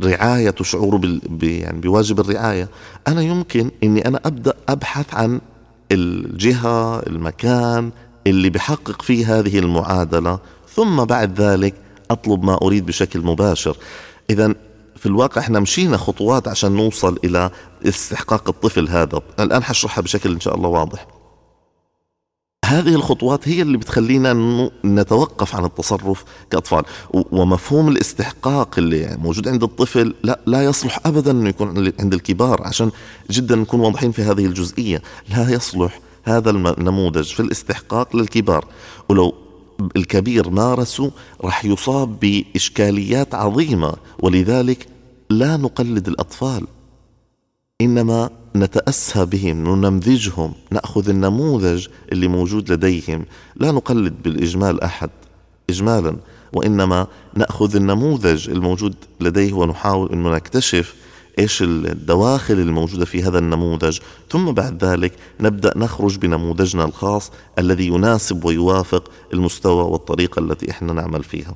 رعاية 0.05 0.55
شعوره 0.63 0.97
بال 0.97 1.21
يعني 1.43 1.81
بواجب 1.81 2.21
الرعاية. 2.21 2.69
أنا 3.09 3.23
يمكن 3.23 3.71
إني 3.83 4.09
أنا 4.09 4.21
أبدأ 4.25 4.55
أبحث 4.69 5.15
عن 5.15 5.41
الجهة 5.93 7.01
المكان 7.01 7.91
اللي 8.27 8.51
بحقق 8.51 9.03
فيه 9.03 9.39
هذه 9.39 9.59
المعادلة 9.59 10.39
ثم 10.75 11.05
بعد 11.05 11.41
ذلك 11.41 11.75
أطلب 12.11 12.45
ما 12.45 12.59
أريد 12.63 12.87
بشكل 12.87 13.21
مباشر. 13.21 13.77
اذا 14.31 14.55
في 14.97 15.07
الواقع 15.07 15.41
إحنا 15.41 15.61
مشينا 15.61 15.97
خطوات 15.97 16.49
عشان 16.49 16.73
نوصل 16.73 17.19
إلى 17.25 17.51
استحقاق 17.89 18.49
الطفل 18.49 18.89
هذا. 18.89 19.21
الآن 19.41 19.63
حشرحها 19.63 20.03
بشكل 20.03 20.33
إن 20.33 20.41
شاء 20.41 20.55
الله 20.57 20.69
واضح. 20.69 21.07
هذه 22.79 22.95
الخطوات 22.95 23.49
هي 23.49 23.63
اللي 23.63 23.79
بتخلينا 23.79 24.33
نتوقف 24.85 25.57
عن 25.57 25.65
التصرف 25.65 26.25
كأطفال. 26.51 26.85
ومفهوم 27.13 27.89
الاستحقاق 27.89 28.79
اللي 28.79 29.17
موجود 29.21 29.49
عند 29.49 29.63
الطفل 29.63 30.15
لا 30.23 30.41
لا 30.47 30.65
يصلح 30.65 30.99
أبدا 31.07 31.31
أنه 31.31 31.49
يكون 31.49 31.93
عند 32.01 32.15
الكبار 32.15 32.63
عشان 32.63 32.91
جدا 33.31 33.57
نكون 33.57 33.81
واضحين 33.81 34.13
في 34.13 34.23
هذه 34.23 34.47
الجزئية. 34.47 35.03
لا 35.37 35.51
يصلح 35.51 36.01
هذا 36.25 36.51
النموذج 36.51 37.33
في 37.33 37.41
الاستحقاق 37.41 38.17
للكبار. 38.17 38.65
ولو 39.09 39.35
الكبير 39.97 40.51
مارسه 40.51 41.11
راح 41.45 41.65
يصاب 41.65 42.21
بإشكاليات 42.21 43.35
عظيمة. 43.35 43.95
ولذلك 44.19 44.87
لا 45.31 45.57
نقلد 45.57 46.09
الأطفال. 46.09 46.67
إنما 47.81 48.31
نتأسى 48.57 49.25
بهم 49.25 49.65
ننمذجهم 49.65 50.53
نأخذ 50.71 51.09
النموذج 51.09 51.87
اللي 52.13 52.29
موجود 52.29 52.73
لديهم. 52.73 53.25
لا 53.57 53.73
نقلد 53.73 54.23
بالإجمال 54.23 54.81
أحد 54.83 55.11
إجمالا 55.71 56.17
وإنما 56.53 57.07
نأخذ 57.35 57.77
النموذج 57.77 58.51
الموجود 58.51 58.95
لديه 59.21 59.53
ونحاول 59.53 60.13
أن 60.13 60.23
نكتشف 60.23 60.95
إيش 61.39 61.63
الدواخل 61.63 62.55
الموجودة 62.55 63.05
في 63.05 63.23
هذا 63.23 63.39
النموذج. 63.39 63.99
ثم 64.31 64.53
بعد 64.53 64.85
ذلك 64.85 65.13
نبدأ 65.41 65.79
نخرج 65.79 66.19
بنموذجنا 66.19 66.85
الخاص 66.85 67.33
الذي 67.59 67.87
يناسب 67.87 68.45
ويوافق 68.45 69.11
المستوى 69.33 69.85
والطريقة 69.85 70.41
التي 70.41 70.71
إحنا 70.71 70.93
نعمل 70.93 71.25
فيها. 71.25 71.55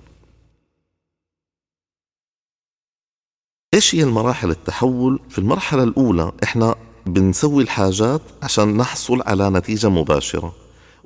إيش 3.76 3.94
هي 3.94 4.02
المراحل 4.02 4.50
التحول؟ 4.50 5.20
في 5.28 5.38
المرحلة 5.38 5.82
الأولى 5.82 6.32
إحنا 6.42 6.74
بنسوي 7.06 7.62
الحاجات 7.62 8.20
عشان 8.42 8.76
نحصل 8.76 9.22
على 9.26 9.50
نتيجة 9.50 9.88
مباشرة 9.88 10.52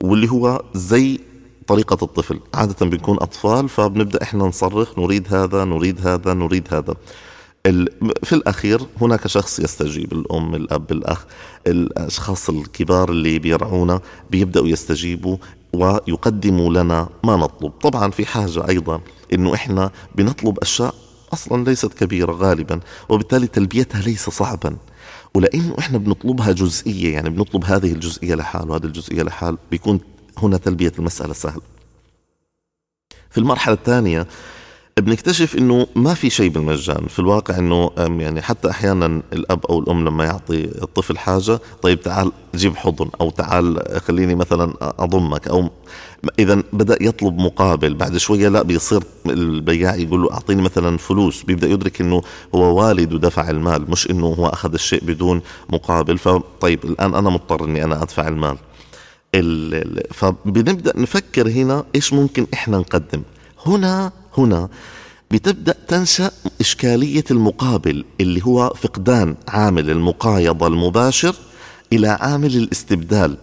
واللي 0.03 0.31
هو 0.31 0.63
زي 0.75 1.21
طريقة 1.67 2.05
الطفل. 2.05 2.41
عادة 2.55 2.87
بنكون 2.87 3.17
أطفال 3.21 3.69
فبنبدأ 3.69 4.23
إحنا 4.23 4.45
نصرخ 4.45 4.99
نريد 4.99 5.35
هذا 5.35 5.65
نريد 5.65 6.07
هذا 6.07 6.35
نريد 6.35 6.75
هذا. 6.75 6.95
في 8.25 8.33
الأخير 8.33 8.81
هناك 9.01 9.27
شخص 9.27 9.59
يستجيب 9.59 10.13
الأم 10.13 10.55
الأب 10.55 10.93
الأخ 10.93 11.25
الأشخاص 11.67 12.49
الكبار 12.49 13.11
اللي 13.11 13.39
بيرعونا 13.39 14.01
بيبدأوا 14.31 14.69
يستجيبوا 14.69 15.37
ويقدموا 15.73 16.71
لنا 16.71 17.09
ما 17.25 17.37
نطلب. 17.37 17.71
طبعا 17.71 18.11
في 18.11 18.27
حاجة 18.27 18.69
أيضا 18.69 19.01
أنه 19.33 19.55
إحنا 19.55 19.91
بنطلب 20.15 20.59
أشياء 20.59 20.95
أصلا 21.33 21.65
ليست 21.65 21.95
كبيرة 21.95 22.33
غالبا 22.33 22.81
وبالتالي 23.09 23.47
تلبيتها 23.47 24.01
ليس 24.01 24.31
صعبا. 24.31 24.77
ولأنه 25.35 25.77
إحنا 25.79 25.99
بنطلبها 25.99 26.53
جزئية 26.53 27.13
يعني 27.13 27.31
بنطلب 27.31 27.65
هذه 27.65 27.93
الجزئية 27.93 28.35
لحال 28.35 28.71
وهذه 28.71 28.85
الجزئية 28.85 29.23
لحال 29.23 29.59
بيكون 29.71 30.01
هنا 30.39 30.57
تلبية 30.57 30.93
المسألة 30.99 31.33
سهل. 31.33 31.61
في 33.31 33.39
المرحلة 33.39 33.75
الثانية 33.75 34.27
بنكتشف 34.99 35.57
إنه 35.57 35.87
ما 35.97 36.15
في 36.15 36.31
شيء 36.31 36.51
بالمجان. 36.51 37.07
في 37.09 37.19
الواقع 37.19 37.59
إنه 37.59 37.91
يعني 37.99 38.43
حتى 38.43 38.71
أحيانا 38.71 39.23
الأب 39.33 39.67
أو 39.67 39.79
الأم 39.79 40.05
لما 40.05 40.25
يعطي 40.25 40.65
الطفل 40.65 41.19
حاجة 41.19 41.61
طيب 41.83 42.01
تعال 42.01 42.33
جيب 42.55 42.77
حضن 42.77 43.11
أو 43.21 43.31
تعال 43.31 44.01
خليني 44.01 44.35
مثلا 44.35 44.75
أضمك 44.81 45.49
أو 45.49 45.71
اذا 46.39 46.63
بدأ 46.73 46.97
يطلب 47.01 47.39
مقابل. 47.39 47.95
بعد 47.95 48.17
شوية 48.17 48.49
لا 48.49 48.63
بيصير 48.63 49.03
البياع 49.27 49.95
يقول 49.95 50.23
له 50.23 50.33
أعطيني 50.33 50.63
مثلا 50.63 50.99
فلوس. 50.99 51.43
بيبدأ 51.43 51.69
يدرك 51.69 52.01
إنه 52.01 52.23
هو 52.55 52.79
والده 52.79 53.19
دفع 53.19 53.51
المال 53.51 53.91
مش 53.91 54.11
إنه 54.11 54.27
هو 54.27 54.47
أخذ 54.47 54.73
الشيء 54.73 55.05
بدون 55.05 55.43
مقابل. 55.69 56.19
فطيب 56.19 56.85
الآن 56.85 57.15
أنا 57.15 57.31
مضطر 57.31 57.65
إني 57.65 57.85
أنا 57.85 58.03
أدفع 58.03 58.29
المال. 58.29 58.57
فبنبدا 60.13 61.01
نفكر 61.01 61.49
هنا 61.49 61.85
إيش 61.95 62.13
ممكن 62.13 62.47
إحنا 62.55 62.79
نقدم. 62.79 63.23
هنا 63.67 64.13
هنا 64.41 64.69
بتبدأ 65.31 65.75
تنشأ 65.89 66.31
إشكالية 66.61 67.25
المقابل 67.31 68.05
اللي 68.21 68.41
هو 68.45 68.73
فقدان 68.77 69.37
عامل 69.49 69.91
المقايضة 69.91 70.67
المباشر 70.67 71.35
إلى 71.93 72.09
عامل 72.09 72.57
الاستبدال. 72.57 73.37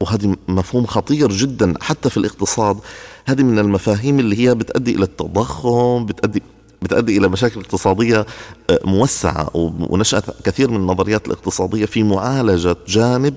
وهذا 0.00 0.36
مفهوم 0.48 0.86
خطير 0.86 1.32
جدا 1.32 1.74
حتى 1.80 2.10
في 2.10 2.16
الاقتصاد. 2.16 2.78
هذه 3.26 3.42
من 3.42 3.58
المفاهيم 3.58 4.18
اللي 4.18 4.38
هي 4.48 4.54
بتؤدي 4.54 4.94
إلى 4.94 5.04
التضخم 5.04 6.06
بتؤدي 6.06 6.42
بتؤدي 6.82 7.18
إلى 7.18 7.28
مشاكل 7.28 7.60
اقتصادية 7.60 8.26
آه، 8.70 8.80
موسعة. 8.84 9.50
ونشأت 9.54 10.24
كثير 10.44 10.70
من 10.70 10.76
النظريات 10.76 11.26
الاقتصادية 11.26 11.86
في 11.86 12.02
معالجة 12.02 12.76
جانب 12.88 13.34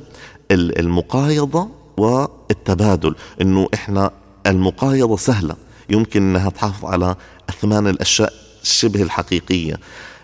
المقايضة 0.52 1.70
والتبادل. 1.98 3.16
إنه 3.42 3.68
إحنا 3.74 4.12
المقايضة 4.48 5.18
سهلة. 5.18 5.56
يمكن 5.90 6.22
إنها 6.22 6.50
تحافظ 6.50 6.86
على 6.86 7.16
أثمان 7.50 7.88
الأشياء 7.88 8.34
شبه 8.64 9.02
الحقيقية. 9.02 9.80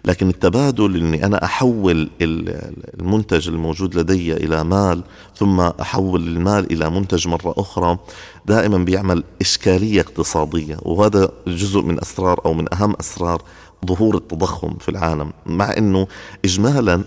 لكن 0.06 0.30
التبادل 0.30 0.96
إني 0.96 1.26
أنا 1.26 1.44
أحول 1.44 2.10
المنتج 2.22 3.48
الموجود 3.48 3.96
لدي 3.96 4.34
إلى 4.34 4.64
مال 4.64 5.02
ثم 5.38 5.60
أحول 5.60 6.28
المال 6.28 6.72
إلى 6.72 6.90
منتج 6.90 7.28
مرة 7.28 7.54
أخرى 7.58 7.98
دائما 8.46 8.78
بيعمل 8.78 9.24
إشكالية 9.42 10.02
اقتصادية 10.02 10.78
وهذا 10.82 11.32
جزء 11.48 11.82
من 11.82 12.00
أسرار 12.00 12.42
أو 12.46 12.54
من 12.54 12.74
أهم 12.74 12.96
أسرار 13.00 13.42
ظهور 13.86 14.16
التضخم 14.16 14.74
في 14.80 14.90
العالم. 14.90 15.32
مع 15.46 15.78
إنه 15.78 16.08
اجمالا 16.46 17.04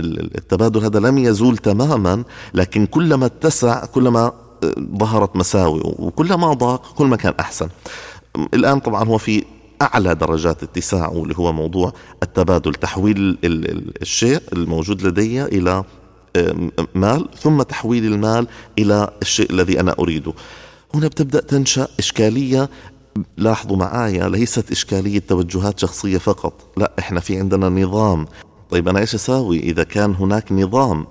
التبادل 0.00 0.84
هذا 0.84 0.98
لم 0.98 1.18
يزول 1.18 1.56
تماما 1.56 2.24
لكن 2.54 2.86
كلما 2.86 3.26
اتسع 3.26 3.84
كلما 3.84 4.32
ظهرت 4.98 5.36
مساوئ 5.36 5.80
وكلما 5.84 6.52
ضاق 6.52 6.94
كل 6.94 7.06
ما 7.06 7.16
كان 7.16 7.34
أحسن. 7.40 7.68
الآن 8.54 8.80
طبعا 8.80 9.04
هو 9.04 9.18
في 9.18 9.44
أعلى 9.82 10.14
درجات 10.14 10.62
اتساعه 10.62 11.22
اللي 11.22 11.34
هو 11.36 11.52
موضوع 11.52 11.92
التبادل 12.22 12.74
تحويل 12.74 13.38
الشيء 14.02 14.40
الموجود 14.52 15.02
لدي 15.02 15.44
إلى 15.44 15.84
مال 16.94 17.28
ثم 17.40 17.62
تحويل 17.62 18.04
المال 18.04 18.46
إلى 18.78 19.10
الشيء 19.22 19.50
الذي 19.50 19.80
أنا 19.80 19.94
أريده. 19.98 20.32
هنا 20.94 21.08
بتبدأ 21.08 21.40
تنشأ 21.40 21.88
إشكالية 21.98 22.70
لاحظوا 23.36 23.76
معايا 23.76 24.28
ليست 24.28 24.70
إشكالية 24.70 25.18
توجهات 25.18 25.78
شخصية 25.78 26.18
فقط 26.18 26.52
لا 26.76 26.92
إحنا 26.98 27.20
في 27.20 27.38
عندنا 27.38 27.68
نظام. 27.68 28.26
طيب 28.70 28.88
أنا 28.88 29.00
إيش 29.00 29.14
أساوي 29.14 29.58
إذا 29.58 29.82
كان 29.82 30.14
هناك 30.14 30.52
نظام؟ 30.52 31.06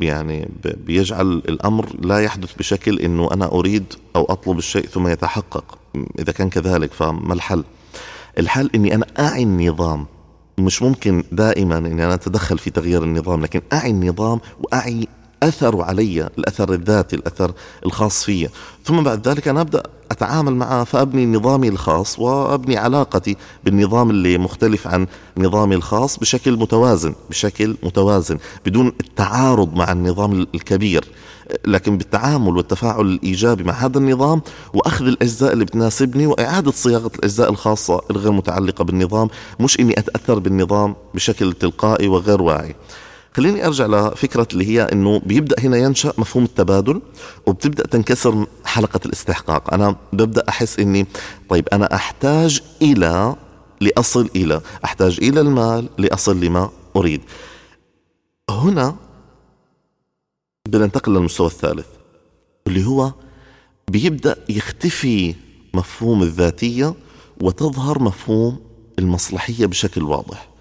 يعني 0.00 0.48
بيجعل 0.86 1.26
الأمر 1.26 1.86
لا 2.02 2.18
يحدث 2.18 2.54
بشكل 2.54 2.98
إنه 2.98 3.32
أنا 3.32 3.46
أريد 3.52 3.84
أو 4.16 4.24
أطلب 4.24 4.58
الشيء 4.58 4.86
ثم 4.86 5.08
يتحقق. 5.08 5.78
إذا 6.18 6.32
كان 6.32 6.48
كذلك 6.48 6.92
فما 6.92 7.34
الحل؟ 7.34 7.64
الحل 8.38 8.70
إني 8.74 8.94
أنا 8.94 9.06
أعي 9.18 9.42
النظام. 9.42 10.06
مش 10.58 10.82
ممكن 10.82 11.24
دائما 11.32 11.78
إني 11.78 12.04
أنا 12.04 12.14
أتدخل 12.14 12.58
في 12.58 12.70
تغيير 12.70 13.02
النظام 13.02 13.42
لكن 13.42 13.60
أعي 13.72 13.90
النظام 13.90 14.40
وأعي 14.60 15.08
أثره 15.42 15.84
علي 15.84 16.28
الأثر 16.38 16.72
الذاتي 16.72 17.16
الأثر 17.16 17.52
الخاص 17.86 18.24
فيه 18.24 18.50
ثم 18.84 19.02
بعد 19.02 19.28
ذلك 19.28 19.48
أنا 19.48 19.60
أبدأ 19.60 19.82
أتعامل 20.12 20.54
معه 20.54 20.84
فأبني 20.84 21.26
نظامي 21.26 21.68
الخاص 21.68 22.18
وأبني 22.18 22.76
علاقتي 22.76 23.36
بالنظام 23.64 24.10
اللي 24.10 24.38
مختلف 24.38 24.86
عن 24.86 25.06
نظامي 25.38 25.74
الخاص 25.74 26.18
بشكل 26.18 26.56
متوازن 26.56 27.14
بشكل 27.30 27.76
متوازن 27.82 28.38
بدون 28.66 28.92
التعارض 29.00 29.74
مع 29.74 29.92
النظام 29.92 30.46
الكبير. 30.54 31.04
لكن 31.66 31.98
بالتعامل 31.98 32.56
والتفاعل 32.56 33.00
الإيجابي 33.00 33.64
مع 33.64 33.72
هذا 33.72 33.98
النظام 33.98 34.42
وأخذ 34.74 35.06
الأجزاء 35.06 35.52
اللي 35.52 35.64
بتناسبني 35.64 36.26
وإعادة 36.26 36.70
صياغة 36.70 37.10
الأجزاء 37.14 37.50
الخاصة 37.50 38.00
الغير 38.10 38.32
متعلقة 38.32 38.84
بالنظام 38.84 39.28
مش 39.60 39.80
إني 39.80 39.98
أتأثر 39.98 40.38
بالنظام 40.38 40.94
بشكل 41.14 41.52
تلقائي 41.52 42.08
وغير 42.08 42.42
واعي. 42.42 42.74
خليني 43.36 43.66
أرجع 43.66 43.86
لفكرة 43.86 44.48
اللي 44.52 44.66
هي 44.66 44.82
إنه 44.82 45.18
بيبدأ 45.18 45.56
هنا 45.60 45.76
ينشأ 45.76 46.12
مفهوم 46.18 46.44
التبادل 46.44 47.02
وبتبدأ 47.46 47.86
تنكسر 47.86 48.46
حلقة 48.64 49.00
الاستحقاق. 49.06 49.74
أنا 49.74 49.96
ببدأ 50.12 50.44
أحس 50.48 50.78
إني 50.78 51.06
طيب 51.48 51.68
أنا 51.72 51.94
أحتاج 51.94 52.60
إلى 52.82 53.36
لأصل 53.80 54.30
إلى 54.36 54.60
أحتاج 54.84 55.18
إلى 55.22 55.40
المال 55.40 55.88
لأصل 55.98 56.40
لما 56.40 56.70
أريد. 56.96 57.20
هنا 58.50 58.96
بننتقل 60.68 61.12
للمستوى 61.12 61.46
الثالث 61.46 61.86
اللي 62.66 62.86
هو 62.86 63.12
بيبدأ 63.90 64.36
يختفي 64.48 65.34
مفهوم 65.74 66.22
الذاتية 66.22 66.94
وتظهر 67.40 67.98
مفهوم 68.02 68.60
المصلحية 68.98 69.66
بشكل 69.66 70.02
واضح. 70.02 70.51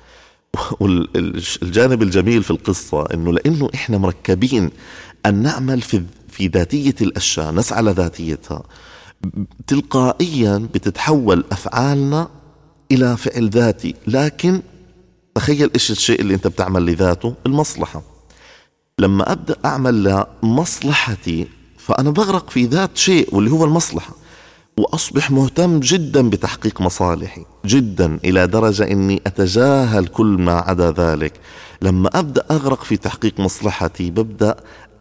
والجانب 0.80 2.02
الجميل 2.02 2.44
في 2.44 2.52
القصة 2.52 3.06
إنه 3.14 3.34
لأنه 3.34 3.70
إحنا 3.76 3.98
مركبين 3.98 4.70
أن 5.26 5.36
نعمل 5.36 5.82
في 5.82 6.04
في 6.30 6.48
ذاتية 6.48 6.96
الأشياء 7.02 7.52
نسعى 7.52 7.82
لذاتيتها. 7.82 8.64
تلقائيا 9.68 10.58
بتتحول 10.74 11.44
أفعالنا 11.52 12.28
إلى 12.92 13.18
فعل 13.18 13.50
ذاتي. 13.50 13.96
لكن 14.08 14.62
تخيل 15.36 15.72
إيش 15.74 15.92
الشيء 15.92 16.22
اللي 16.22 16.34
أنت 16.34 16.48
بتعمل 16.48 16.86
لذاته؟ 16.86 17.36
المصلحة. 17.46 18.02
لما 19.00 19.32
أبدأ 19.32 19.56
أعمل 19.66 20.26
لمصلحتي 20.44 21.48
فأنا 21.78 22.10
بغرق 22.10 22.50
في 22.50 22.66
ذات 22.66 22.98
شيء 22.98 23.36
واللي 23.36 23.52
هو 23.52 23.66
المصلحة. 23.66 24.14
وأصبح 24.78 25.32
مهتم 25.32 25.80
جدا 25.80 26.30
بتحقيق 26.30 26.82
مصالحي 26.82 27.46
جدا 27.66 28.20
إلى 28.26 28.48
درجة 28.48 28.92
إني 28.92 29.22
أتجاهل 29.28 30.08
كل 30.08 30.26
ما 30.26 30.54
عدا 30.54 30.92
ذلك. 30.92 31.34
لما 31.82 32.10
أبدأ 32.20 32.46
أغرق 32.52 32.84
في 32.84 32.98
تحقيق 32.98 33.40
مصلحتي 33.40 34.12
ببدأ 34.12 34.56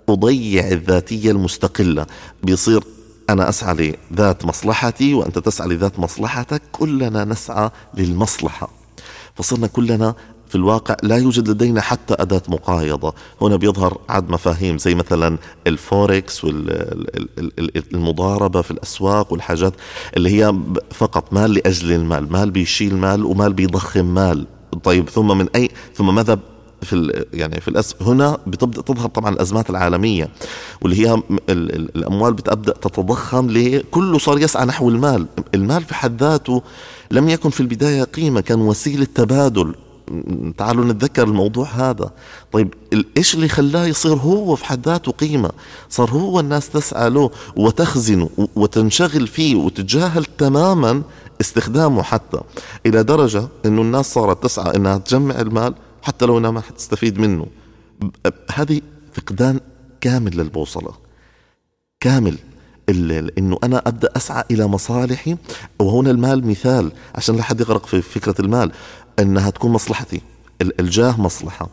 أضيع 0.08 0.68
الذاتية 0.68 1.30
المستقلة. 1.30 2.06
بيصير 2.42 2.84
أنا 3.30 3.48
أسعى 3.48 3.96
لذات 4.10 4.44
مصلحتي 4.44 5.14
وأنت 5.14 5.38
تسعى 5.38 5.68
لذات 5.68 5.98
مصلحتك 5.98 6.62
كلنا 6.72 7.24
نسعى 7.24 7.70
للمصلحة. 7.94 8.70
فصرنا 9.34 9.66
كلنا 9.66 10.14
في 10.50 10.56
الواقع 10.56 10.96
لا 11.02 11.16
يوجد 11.16 11.48
لدينا 11.48 11.80
حتى 11.80 12.14
أداة 12.18 12.42
مقايضة. 12.48 13.14
هنا 13.42 13.56
بيظهر 13.56 13.98
عد 14.08 14.30
مفاهيم 14.30 14.78
زي 14.78 14.94
مثلا 14.94 15.38
الفوركس 15.66 16.44
والمضاربة 17.92 18.62
في 18.62 18.70
الأسواق 18.70 19.32
والحاجات 19.32 19.72
اللي 20.16 20.30
هي 20.30 20.54
فقط 20.90 21.32
مال 21.32 21.54
لأجل 21.54 21.92
المال 21.92 22.32
مال 22.32 22.50
بيشيل 22.50 22.96
مال 22.96 23.24
ومال 23.24 23.52
بيضخم 23.52 24.14
مال. 24.14 24.46
طيب 24.84 25.08
ثم 25.08 25.38
من 25.38 25.46
أي 25.56 25.70
ثم 25.94 26.14
ماذا 26.14 26.38
في 26.82 27.24
يعني 27.32 27.60
في 27.60 27.68
الأس 27.68 27.94
هنا 28.00 28.38
بتبدأ 28.46 28.82
تظهر 28.82 29.08
طبعا 29.08 29.34
الأزمات 29.34 29.70
العالمية 29.70 30.28
واللي 30.82 31.08
هي 31.08 31.22
الأموال 31.48 32.32
بتبدأ 32.32 32.72
تتضخم 32.72 33.50
لكله 33.50 34.18
صار 34.18 34.38
يسعى 34.38 34.66
نحو 34.66 34.88
المال، 34.88 35.26
المال 35.54 35.84
في 35.84 35.94
حد 35.94 36.22
ذاته 36.22 36.62
لم 37.10 37.28
يكن 37.28 37.50
في 37.50 37.60
البداية 37.60 38.04
قيمة 38.04 38.40
كان 38.40 38.60
وسيلة 38.60 39.06
تبادل. 39.14 39.74
تعالوا 40.58 40.84
نتذكر 40.84 41.22
الموضوع 41.22 41.66
هذا. 41.66 42.10
طيب 42.52 42.74
إيش 43.16 43.34
اللي 43.34 43.48
خلاه 43.48 43.86
يصير 43.86 44.14
هو 44.14 44.56
في 44.56 44.64
حد 44.64 44.88
ذاته 44.88 45.12
قيمة؟ 45.12 45.50
صار 45.88 46.10
هو 46.10 46.40
الناس 46.40 46.70
تسعى 46.70 47.10
له 47.10 47.30
وتخزنه 47.56 48.30
وتنشغل 48.56 49.26
فيه 49.26 49.56
وتتجاهل 49.56 50.24
تماما 50.24 51.02
استخدامه 51.40 52.02
حتى. 52.02 52.40
إلى 52.86 53.02
درجة 53.02 53.48
إنه 53.66 53.82
الناس 53.82 54.14
صارت 54.14 54.42
تسعى 54.42 54.76
إنها 54.76 54.98
تجمع 54.98 55.40
المال 55.40 55.74
حتى 56.02 56.26
لو 56.26 56.38
إنها 56.38 56.50
ما 56.50 56.60
حتستفيد 56.60 57.18
منه. 57.18 57.46
هذه 58.54 58.80
فقدان 59.12 59.60
كامل 60.00 60.36
للبوصلة. 60.36 60.92
كامل. 62.00 62.36
إنه 63.38 63.58
أنا 63.64 63.82
أبدأ 63.86 64.08
أسعى 64.16 64.44
إلى 64.50 64.66
مصالحي. 64.66 65.36
وهنا 65.78 66.10
المال 66.10 66.46
مثال 66.46 66.92
عشان 67.14 67.36
لا 67.36 67.42
حد 67.42 67.60
يغرق 67.60 67.86
في 67.86 68.02
فكرة 68.02 68.34
المال. 68.40 68.72
إنها 69.20 69.50
تكون 69.50 69.72
مصلحتي 69.72 70.20
الجاه 70.62 71.20
مصلحة. 71.20 71.68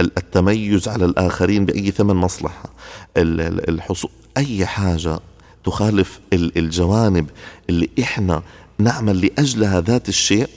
التميز 0.00 0.88
على 0.88 1.04
الآخرين 1.04 1.64
بأي 1.64 1.90
ثمن 1.90 2.14
مصلحة. 2.14 2.70
الحصول 3.16 4.10
أي 4.36 4.66
حاجة 4.66 5.20
تخالف 5.64 6.20
الجوانب 6.32 7.30
اللي 7.70 7.90
إحنا 8.02 8.42
نعمل 8.78 9.20
لأجلها 9.26 9.80
ذات 9.80 10.08
الشيء 10.08 10.48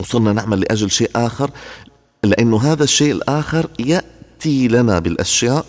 وصرنا 0.00 0.32
نعمل 0.32 0.60
لأجل 0.60 0.90
شيء 0.90 1.10
آخر 1.16 1.50
لأنه 2.24 2.72
هذا 2.72 2.84
الشيء 2.84 3.12
الآخر 3.12 3.70
يأتي 3.78 4.68
لنا 4.68 4.98
بالأشياء. 4.98 5.66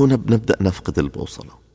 هنا 0.00 0.16
بنبدأ 0.16 0.56
نفقد 0.60 0.98
البوصلة. 0.98 1.65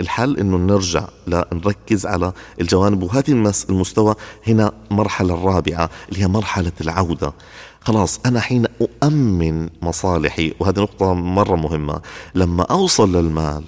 الحل 0.00 0.38
إنه 0.38 0.56
نرجع 0.56 1.08
لا 1.26 1.48
نركز 1.52 2.06
على 2.06 2.32
الجوانب 2.60 3.02
وهذه 3.02 3.54
المستوى 3.70 4.14
هنا 4.46 4.72
مرحلة 4.90 5.34
الرابعة 5.34 5.90
اللي 6.08 6.22
هي 6.22 6.26
مرحلة 6.26 6.72
العودة. 6.80 7.32
خلاص 7.80 8.20
أنا 8.26 8.40
حين 8.40 8.64
أؤمن 8.82 9.68
مصالحي 9.82 10.54
وهذه 10.60 10.80
نقطة 10.80 11.14
مرة 11.14 11.56
مهمة 11.56 12.00
لما 12.34 12.62
أوصل 12.62 13.16
للمال 13.16 13.64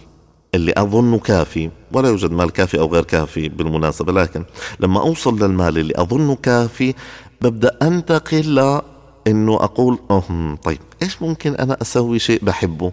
اللي 0.55 0.73
أظنه 0.77 1.19
كافي 1.19 1.71
ولا 1.93 2.09
يوجد 2.09 2.31
مال 2.31 2.51
كافي 2.51 2.79
أو 2.79 2.87
غير 2.87 3.05
كافي 3.05 3.49
بالمناسبة 3.49 4.13
لكن 4.13 4.45
لما 4.81 5.01
أوصل 5.01 5.43
للمال 5.43 5.79
اللي 5.79 5.93
أظنه 5.97 6.35
كافي 6.35 6.95
ببدأ 7.43 7.79
أنتقل 7.83 8.55
لأنه 8.55 9.55
أقول 9.55 9.99
أهم 10.11 10.57
طيب 10.57 10.79
إيش 11.03 11.23
ممكن 11.23 11.55
أنا 11.55 11.77
أسوي 11.83 12.19
شيء 12.19 12.45
بحبه؟ 12.45 12.93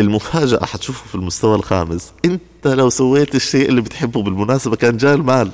المفاجأة 0.00 0.64
حتشوفه 0.64 1.06
في 1.08 1.14
المستوى 1.14 1.54
الخامس. 1.56 2.12
أنت 2.24 2.66
لو 2.66 2.90
سويت 2.90 3.34
الشيء 3.34 3.68
اللي 3.68 3.80
بتحبه 3.80 4.22
بالمناسبة 4.22 4.76
كان 4.76 4.96
جاء 4.96 5.14
المال. 5.14 5.50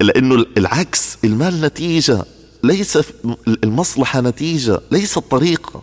لأنه 0.00 0.46
العكس 0.56 1.18
المال 1.24 1.60
نتيجة 1.60 2.24
ليس 2.64 2.98
المصلحة 3.64 4.20
نتيجة 4.20 4.80
ليس 4.90 5.16
الطريقة. 5.18 5.82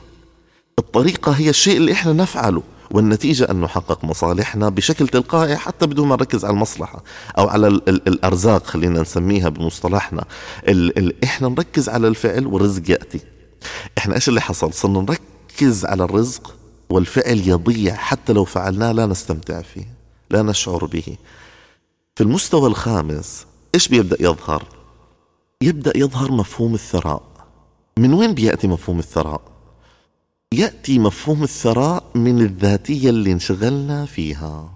الطريقة 0.79 1.31
هي 1.31 1.49
الشيء 1.49 1.77
اللي 1.77 1.91
إحنا 1.91 2.13
نفعله 2.13 2.63
والنتيجة 2.91 3.51
أن 3.51 3.61
نحقق 3.61 4.05
مصالحنا 4.05 4.69
بشكل 4.69 5.07
تلقائي 5.07 5.57
حتى 5.57 5.87
بدون 5.87 6.07
ما 6.07 6.15
نركز 6.15 6.45
على 6.45 6.53
المصلحة 6.53 7.03
أو 7.37 7.47
على 7.47 7.67
ال 7.67 7.89
ال 7.89 8.07
الأرزاق 8.07 8.65
خلينا 8.67 9.01
نسميها 9.01 9.49
بمصطلحنا. 9.49 10.23
ال 10.67 10.97
ال 10.99 11.23
إحنا 11.23 11.49
نركز 11.49 11.89
على 11.89 12.07
الفعل 12.07 12.47
والرزق 12.47 12.91
يأتي. 12.91 13.19
إحنا 13.97 14.15
إيش 14.15 14.29
اللي 14.29 14.41
حصل؟ 14.41 14.73
صرنا 14.73 14.99
نركز 15.01 15.85
على 15.85 16.03
الرزق 16.03 16.55
والفعل 16.89 17.37
يضيع 17.37 17.95
حتى 17.95 18.33
لو 18.33 18.43
فعلناه 18.45 18.91
لا 18.91 19.05
نستمتع 19.05 19.61
فيه 19.61 19.87
لا 20.29 20.41
نشعر 20.41 20.85
به. 20.85 21.17
في 22.15 22.23
المستوى 22.23 22.67
الخامس 22.67 23.45
إيش 23.75 23.87
بيبدأ 23.87 24.17
يظهر؟ 24.19 24.63
يبدأ 25.61 25.97
يظهر 25.97 26.31
مفهوم 26.31 26.73
الثراء. 26.73 27.21
من 27.97 28.13
وين 28.13 28.33
بيأتي 28.33 28.67
مفهوم 28.67 28.99
الثراء؟ 28.99 29.41
يأتي 30.53 30.99
مفهوم 30.99 31.43
الثراء 31.43 32.03
من 32.15 32.41
الذاتية 32.41 33.09
اللي 33.09 33.31
انشغلنا 33.31 34.05
فيها. 34.05 34.73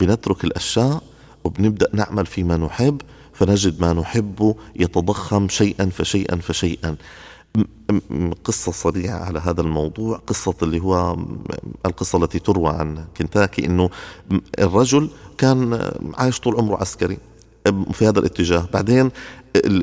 بنترك 0.00 0.44
الأشياء 0.44 1.02
وبنبدأ 1.44 1.88
نعمل 1.92 2.26
فيما 2.26 2.56
نحب 2.56 3.02
فنجد 3.32 3.80
ما 3.80 3.92
نحبه 3.92 4.56
يتضخم 4.76 5.48
شيئا 5.48 5.90
فشيئا 5.90 6.36
فشيئا. 6.36 6.96
قصة 8.44 8.72
صريحة 8.72 9.24
على 9.24 9.38
هذا 9.38 9.60
الموضوع 9.60 10.20
قصة 10.26 10.54
اللي 10.62 10.80
هو 10.80 11.16
القصة 11.86 12.24
التي 12.24 12.38
تروى 12.38 12.68
عن 12.68 13.04
كنتاكي 13.16 13.66
إنه 13.66 13.90
الرجل 14.58 15.08
كان 15.38 15.90
عايش 16.14 16.40
طول 16.40 16.56
عمره 16.56 16.76
عسكري 16.76 17.18
في 17.92 18.08
هذا 18.08 18.18
الاتجاه. 18.18 18.68
بعدين 18.72 19.10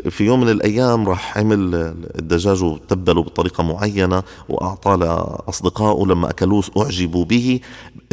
في 0.10 0.24
يوم 0.24 0.42
من 0.42 0.50
الأيام 0.50 1.10
راح 1.10 1.38
عمل 1.38 1.76
الدجاج 2.20 2.64
وتبله 2.64 3.24
بطريقة 3.24 3.64
معينة 3.64 4.24
واعطاه 4.50 4.96
لأصدقائه 4.96 6.06
لما 6.06 6.30
أكلوه 6.30 6.64
أعجبوا 6.78 7.26
به 7.26 7.60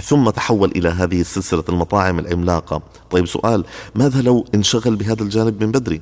ثم 0.03 0.31
تحول 0.31 0.71
إلى 0.77 0.89
هذه 0.89 1.23
سلسلة 1.23 1.65
المطاعم 1.69 2.19
العملاقة. 2.19 2.83
طيب 3.11 3.27
سؤال 3.27 3.65
ماذا 3.95 4.23
لو 4.23 4.45
انشغل 4.55 4.97
بهذا 4.97 5.23
الجانب 5.23 5.65
من 5.65 5.73
بدري؟ 5.73 6.01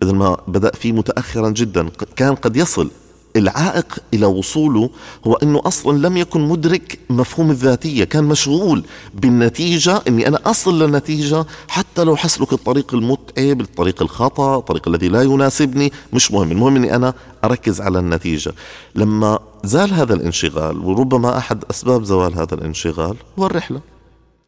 بدل 0.00 0.14
ما 0.14 0.36
بدأ 0.48 0.70
فيه 0.70 0.92
متاخرا 0.92 1.50
جدا. 1.50 1.88
كان 2.16 2.34
قد 2.34 2.56
يصل. 2.56 2.90
العائق 3.36 3.98
إلى 4.14 4.26
وصوله 4.26 4.90
هو 5.26 5.34
إنه 5.34 5.62
أصلا 5.64 6.06
لم 6.06 6.16
يكن 6.16 6.40
مدرك 6.40 6.98
مفهوم 7.10 7.50
الذاتية. 7.50 8.04
كان 8.04 8.24
مشغول 8.24 8.84
بالنتيجة 9.14 10.02
إني 10.08 10.28
أنا 10.28 10.38
أصل 10.46 10.82
للنتيجة 10.82 11.46
حتى 11.68 12.04
لو 12.04 12.16
حسلك 12.16 12.52
الطريق 12.52 12.94
المتعب 12.94 13.60
الطريق 13.60 14.02
الخطأ 14.02 14.58
الطريق 14.58 14.88
الذي 14.88 15.08
لا 15.08 15.22
يناسبني. 15.22 15.92
مش 16.12 16.32
مهم. 16.32 16.52
المهم 16.52 16.76
إني 16.76 16.96
أنا 16.96 17.14
أركز 17.44 17.80
على 17.80 17.98
النتيجة. 17.98 18.52
لما 18.94 19.38
زال 19.64 19.94
هذا 19.94 20.14
الانشغال 20.14 20.78
وربما 20.78 21.38
أحد 21.38 21.64
أسباب 21.70 22.04
زوال 22.04 22.34
هذا 22.34 22.54
الانشغال 22.54 23.16
هو 23.38 23.46
الرحلة. 23.46 23.80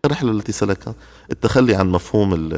الرحلة 0.05 0.31
التي 0.31 0.53
سلكها 0.53 0.95
التخلي 1.33 1.75
عن 1.75 1.89
مفهوم 1.89 2.51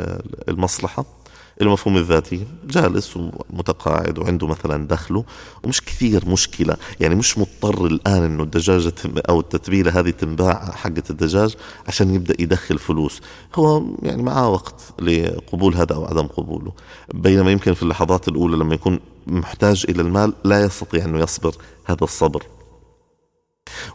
المصلحة. 0.49 1.22
المفهوم 1.62 1.96
الذاتي 1.96 2.46
جالس 2.64 3.16
ومتقاعد 3.16 4.18
وعنده 4.18 4.46
مثلا 4.46 4.87
دخله 4.87 5.25
ومش 5.64 5.81
كثير 5.81 6.29
مشكلة. 6.29 6.77
يعني 7.01 7.14
مش 7.14 7.38
مضطر 7.38 7.87
الآن 7.87 8.22
إنه 8.22 8.42
الدجاجة 8.42 8.92
أو 9.29 9.40
التتبيلة 9.40 10.01
هذه 10.01 10.11
تنباع 10.11 10.70
حقة 10.70 11.03
الدجاج 11.11 11.57
عشان 11.88 12.14
يبدأ 12.14 12.35
يدخل 12.42 12.79
فلوس. 12.79 13.20
هو 13.55 13.83
يعني 14.03 14.22
معاه 14.22 14.48
وقت 14.48 14.83
لقبول 14.98 15.75
هذا 15.75 15.94
أو 15.94 16.05
عدم 16.05 16.27
قبوله. 16.27 16.72
بينما 17.14 17.51
يمكن 17.51 17.75
في 17.75 17.83
اللحظات 17.83 18.29
الأولى 18.29 18.57
لما 18.57 18.75
يكون 18.75 19.01
محتاج 19.27 19.87
إلى 19.88 20.03
المال 20.03 20.33
لا 20.44 20.64
يستطيع 20.64 21.05
أنه 21.05 21.18
يصبر 21.18 21.55
هذا 21.85 22.05
الصبر. 22.05 22.42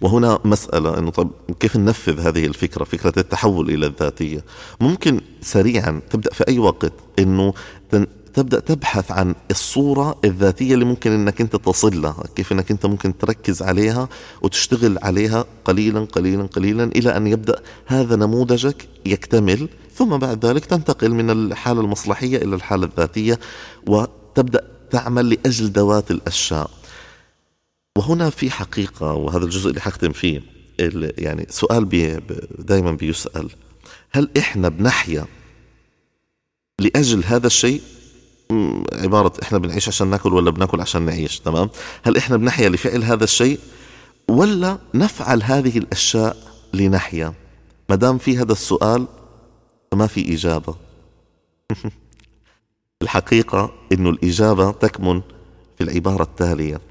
وهنا 0.02 0.40
مسألة 0.46 0.98
أنه 1.00 1.12
طب 1.12 1.30
كيف 1.60 1.76
ننفذ 1.76 2.20
هذه 2.20 2.46
الفكرة 2.46 2.84
فكرة 2.84 3.14
التحول 3.18 3.70
إلى 3.70 3.86
الذاتية 3.86 4.44
ممكن 4.82 5.22
سريعا 5.42 6.02
تبدأ 6.10 6.34
في 6.34 6.48
أي 6.48 6.60
وقت 6.60 6.94
أنه 7.20 7.54
تبدأ 8.34 8.60
تبحث 8.60 9.12
عن 9.12 9.36
الصورة 9.52 10.18
الذاتية 10.26 10.74
اللي 10.74 10.86
ممكن 10.86 11.12
إنك 11.12 11.42
أنت 11.42 11.56
تصل 11.56 12.02
لها، 12.02 12.24
كيف 12.36 12.52
إنك 12.52 12.72
أنت 12.72 12.86
ممكن 12.86 13.18
تركز 13.18 13.62
عليها 13.62 14.10
وتشتغل 14.42 14.98
عليها 15.02 15.46
قليلا 15.66 16.00
قليلا 16.00 16.44
قليلا 16.44 16.84
إلى 16.84 17.18
أن 17.18 17.28
يبدأ 17.28 17.62
هذا 17.86 18.16
نموذجك 18.16 18.88
يكتمل، 19.06 19.70
ثم 19.96 20.18
بعد 20.18 20.46
ذلك 20.46 20.66
تنتقل 20.66 21.12
من 21.12 21.30
الحالة 21.30 21.82
المصلحية 21.82 22.38
إلى 22.38 22.56
الحالة 22.56 22.86
الذاتية 22.86 23.40
وتبدأ 23.88 24.62
تعمل 24.92 25.30
لأجل 25.30 25.66
ذوات 25.66 26.12
الأشياء. 26.12 26.70
وهنا 27.98 28.30
في 28.30 28.52
حقيقة 28.52 29.14
وهذا 29.14 29.46
الجزء 29.46 29.70
اللي 29.70 29.82
حختم 29.82 30.12
فيه 30.12 30.42
يعني 31.18 31.46
سؤال 31.50 31.86
بي 31.86 32.20
دائما 32.60 32.92
بيسأل 32.92 33.50
هل 34.12 34.30
إحنا 34.38 34.70
بنحيا 34.70 35.26
لأجل 36.80 37.24
هذا 37.24 37.48
الشيء؟ 37.48 37.82
عبارة 38.94 39.34
إحنا 39.44 39.58
بنعيش 39.58 39.88
عشان 39.88 40.08
نأكل 40.08 40.34
ولا 40.34 40.52
بنأكل 40.52 40.82
عشان 40.82 41.02
نعيش 41.02 41.40
تمام؟ 41.40 41.70
هل 42.04 42.18
إحنا 42.18 42.38
بنحيا 42.38 42.70
لفعل 42.70 43.04
هذا 43.04 43.24
الشيء؟ 43.24 43.60
ولا 44.30 44.78
نفعل 44.94 45.44
هذه 45.44 45.78
الأشياء 45.78 46.38
لنحيا؟ 46.74 47.34
ما 47.90 47.96
دام 47.96 48.18
في 48.18 48.38
هذا 48.38 48.52
السؤال 48.52 49.08
فما 49.92 50.08
في 50.08 50.34
إجابة. 50.34 50.76
الحقيقة 53.02 53.74
إنه 53.92 54.10
الإجابة 54.10 54.72
تكمن 54.72 55.22
في 55.78 55.84
العبارة 55.84 56.24
التالية. 56.24 56.87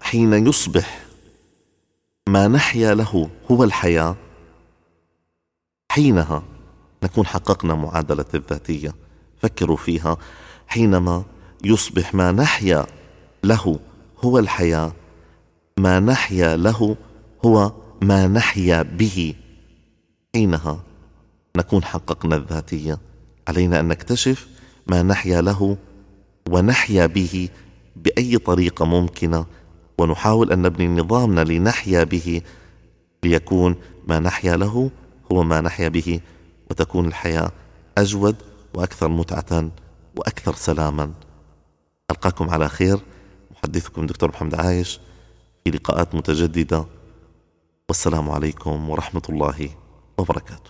حين 0.00 0.46
يصبح 0.46 1.06
ما 2.28 2.48
نحيا 2.48 2.94
له 2.94 3.30
هو 3.50 3.64
الحياة. 3.64 4.16
حينها 5.92 6.42
نكون 7.02 7.26
حققنا 7.26 7.74
معادلة 7.74 8.24
الذاتية. 8.34 8.94
فكروا 9.42 9.76
فيها. 9.76 10.16
حينما 10.66 11.24
يصبح 11.64 12.14
ما 12.14 12.32
نحيا 12.32 12.86
له 13.44 13.80
هو 14.24 14.38
الحياة 14.38 14.92
ما 15.78 16.00
نحيا 16.00 16.56
له 16.56 16.96
هو 17.44 17.72
ما 18.02 18.26
نحيا 18.26 18.82
به. 18.82 19.34
حينها 20.34 20.80
نكون 21.56 21.84
حققنا 21.84 22.36
الذاتية. 22.36 22.98
علينا 23.48 23.80
أن 23.80 23.88
نكتشف 23.88 24.48
ما 24.86 25.02
نحيا 25.02 25.40
له 25.40 25.76
ونحيا 26.50 27.06
به. 27.06 27.48
بأي 27.96 28.38
طريقة 28.38 28.84
ممكنة 28.84 29.46
ونحاول 29.98 30.52
أن 30.52 30.62
نبني 30.62 30.88
نظامنا 30.88 31.44
لنحيا 31.44 32.04
به 32.04 32.42
ليكون 33.24 33.76
ما 34.08 34.18
نحيا 34.18 34.56
له 34.56 34.90
هو 35.32 35.42
ما 35.42 35.60
نحيا 35.60 35.88
به 35.88 36.20
وتكون 36.70 37.06
الحياة 37.06 37.52
أجود 37.98 38.36
وأكثر 38.74 39.08
متعة 39.08 39.70
وأكثر 40.16 40.54
سلاما. 40.54 41.12
ألقاكم 42.10 42.50
على 42.50 42.68
خير. 42.68 42.98
محدثكم 43.50 44.06
دكتور 44.06 44.28
محمد 44.28 44.54
عايش. 44.54 45.00
في 45.64 45.70
لقاءات 45.70 46.14
متجددة. 46.14 46.86
والسلام 47.88 48.30
عليكم 48.30 48.90
ورحمة 48.90 49.22
الله 49.28 49.70
وبركاته. 50.18 50.69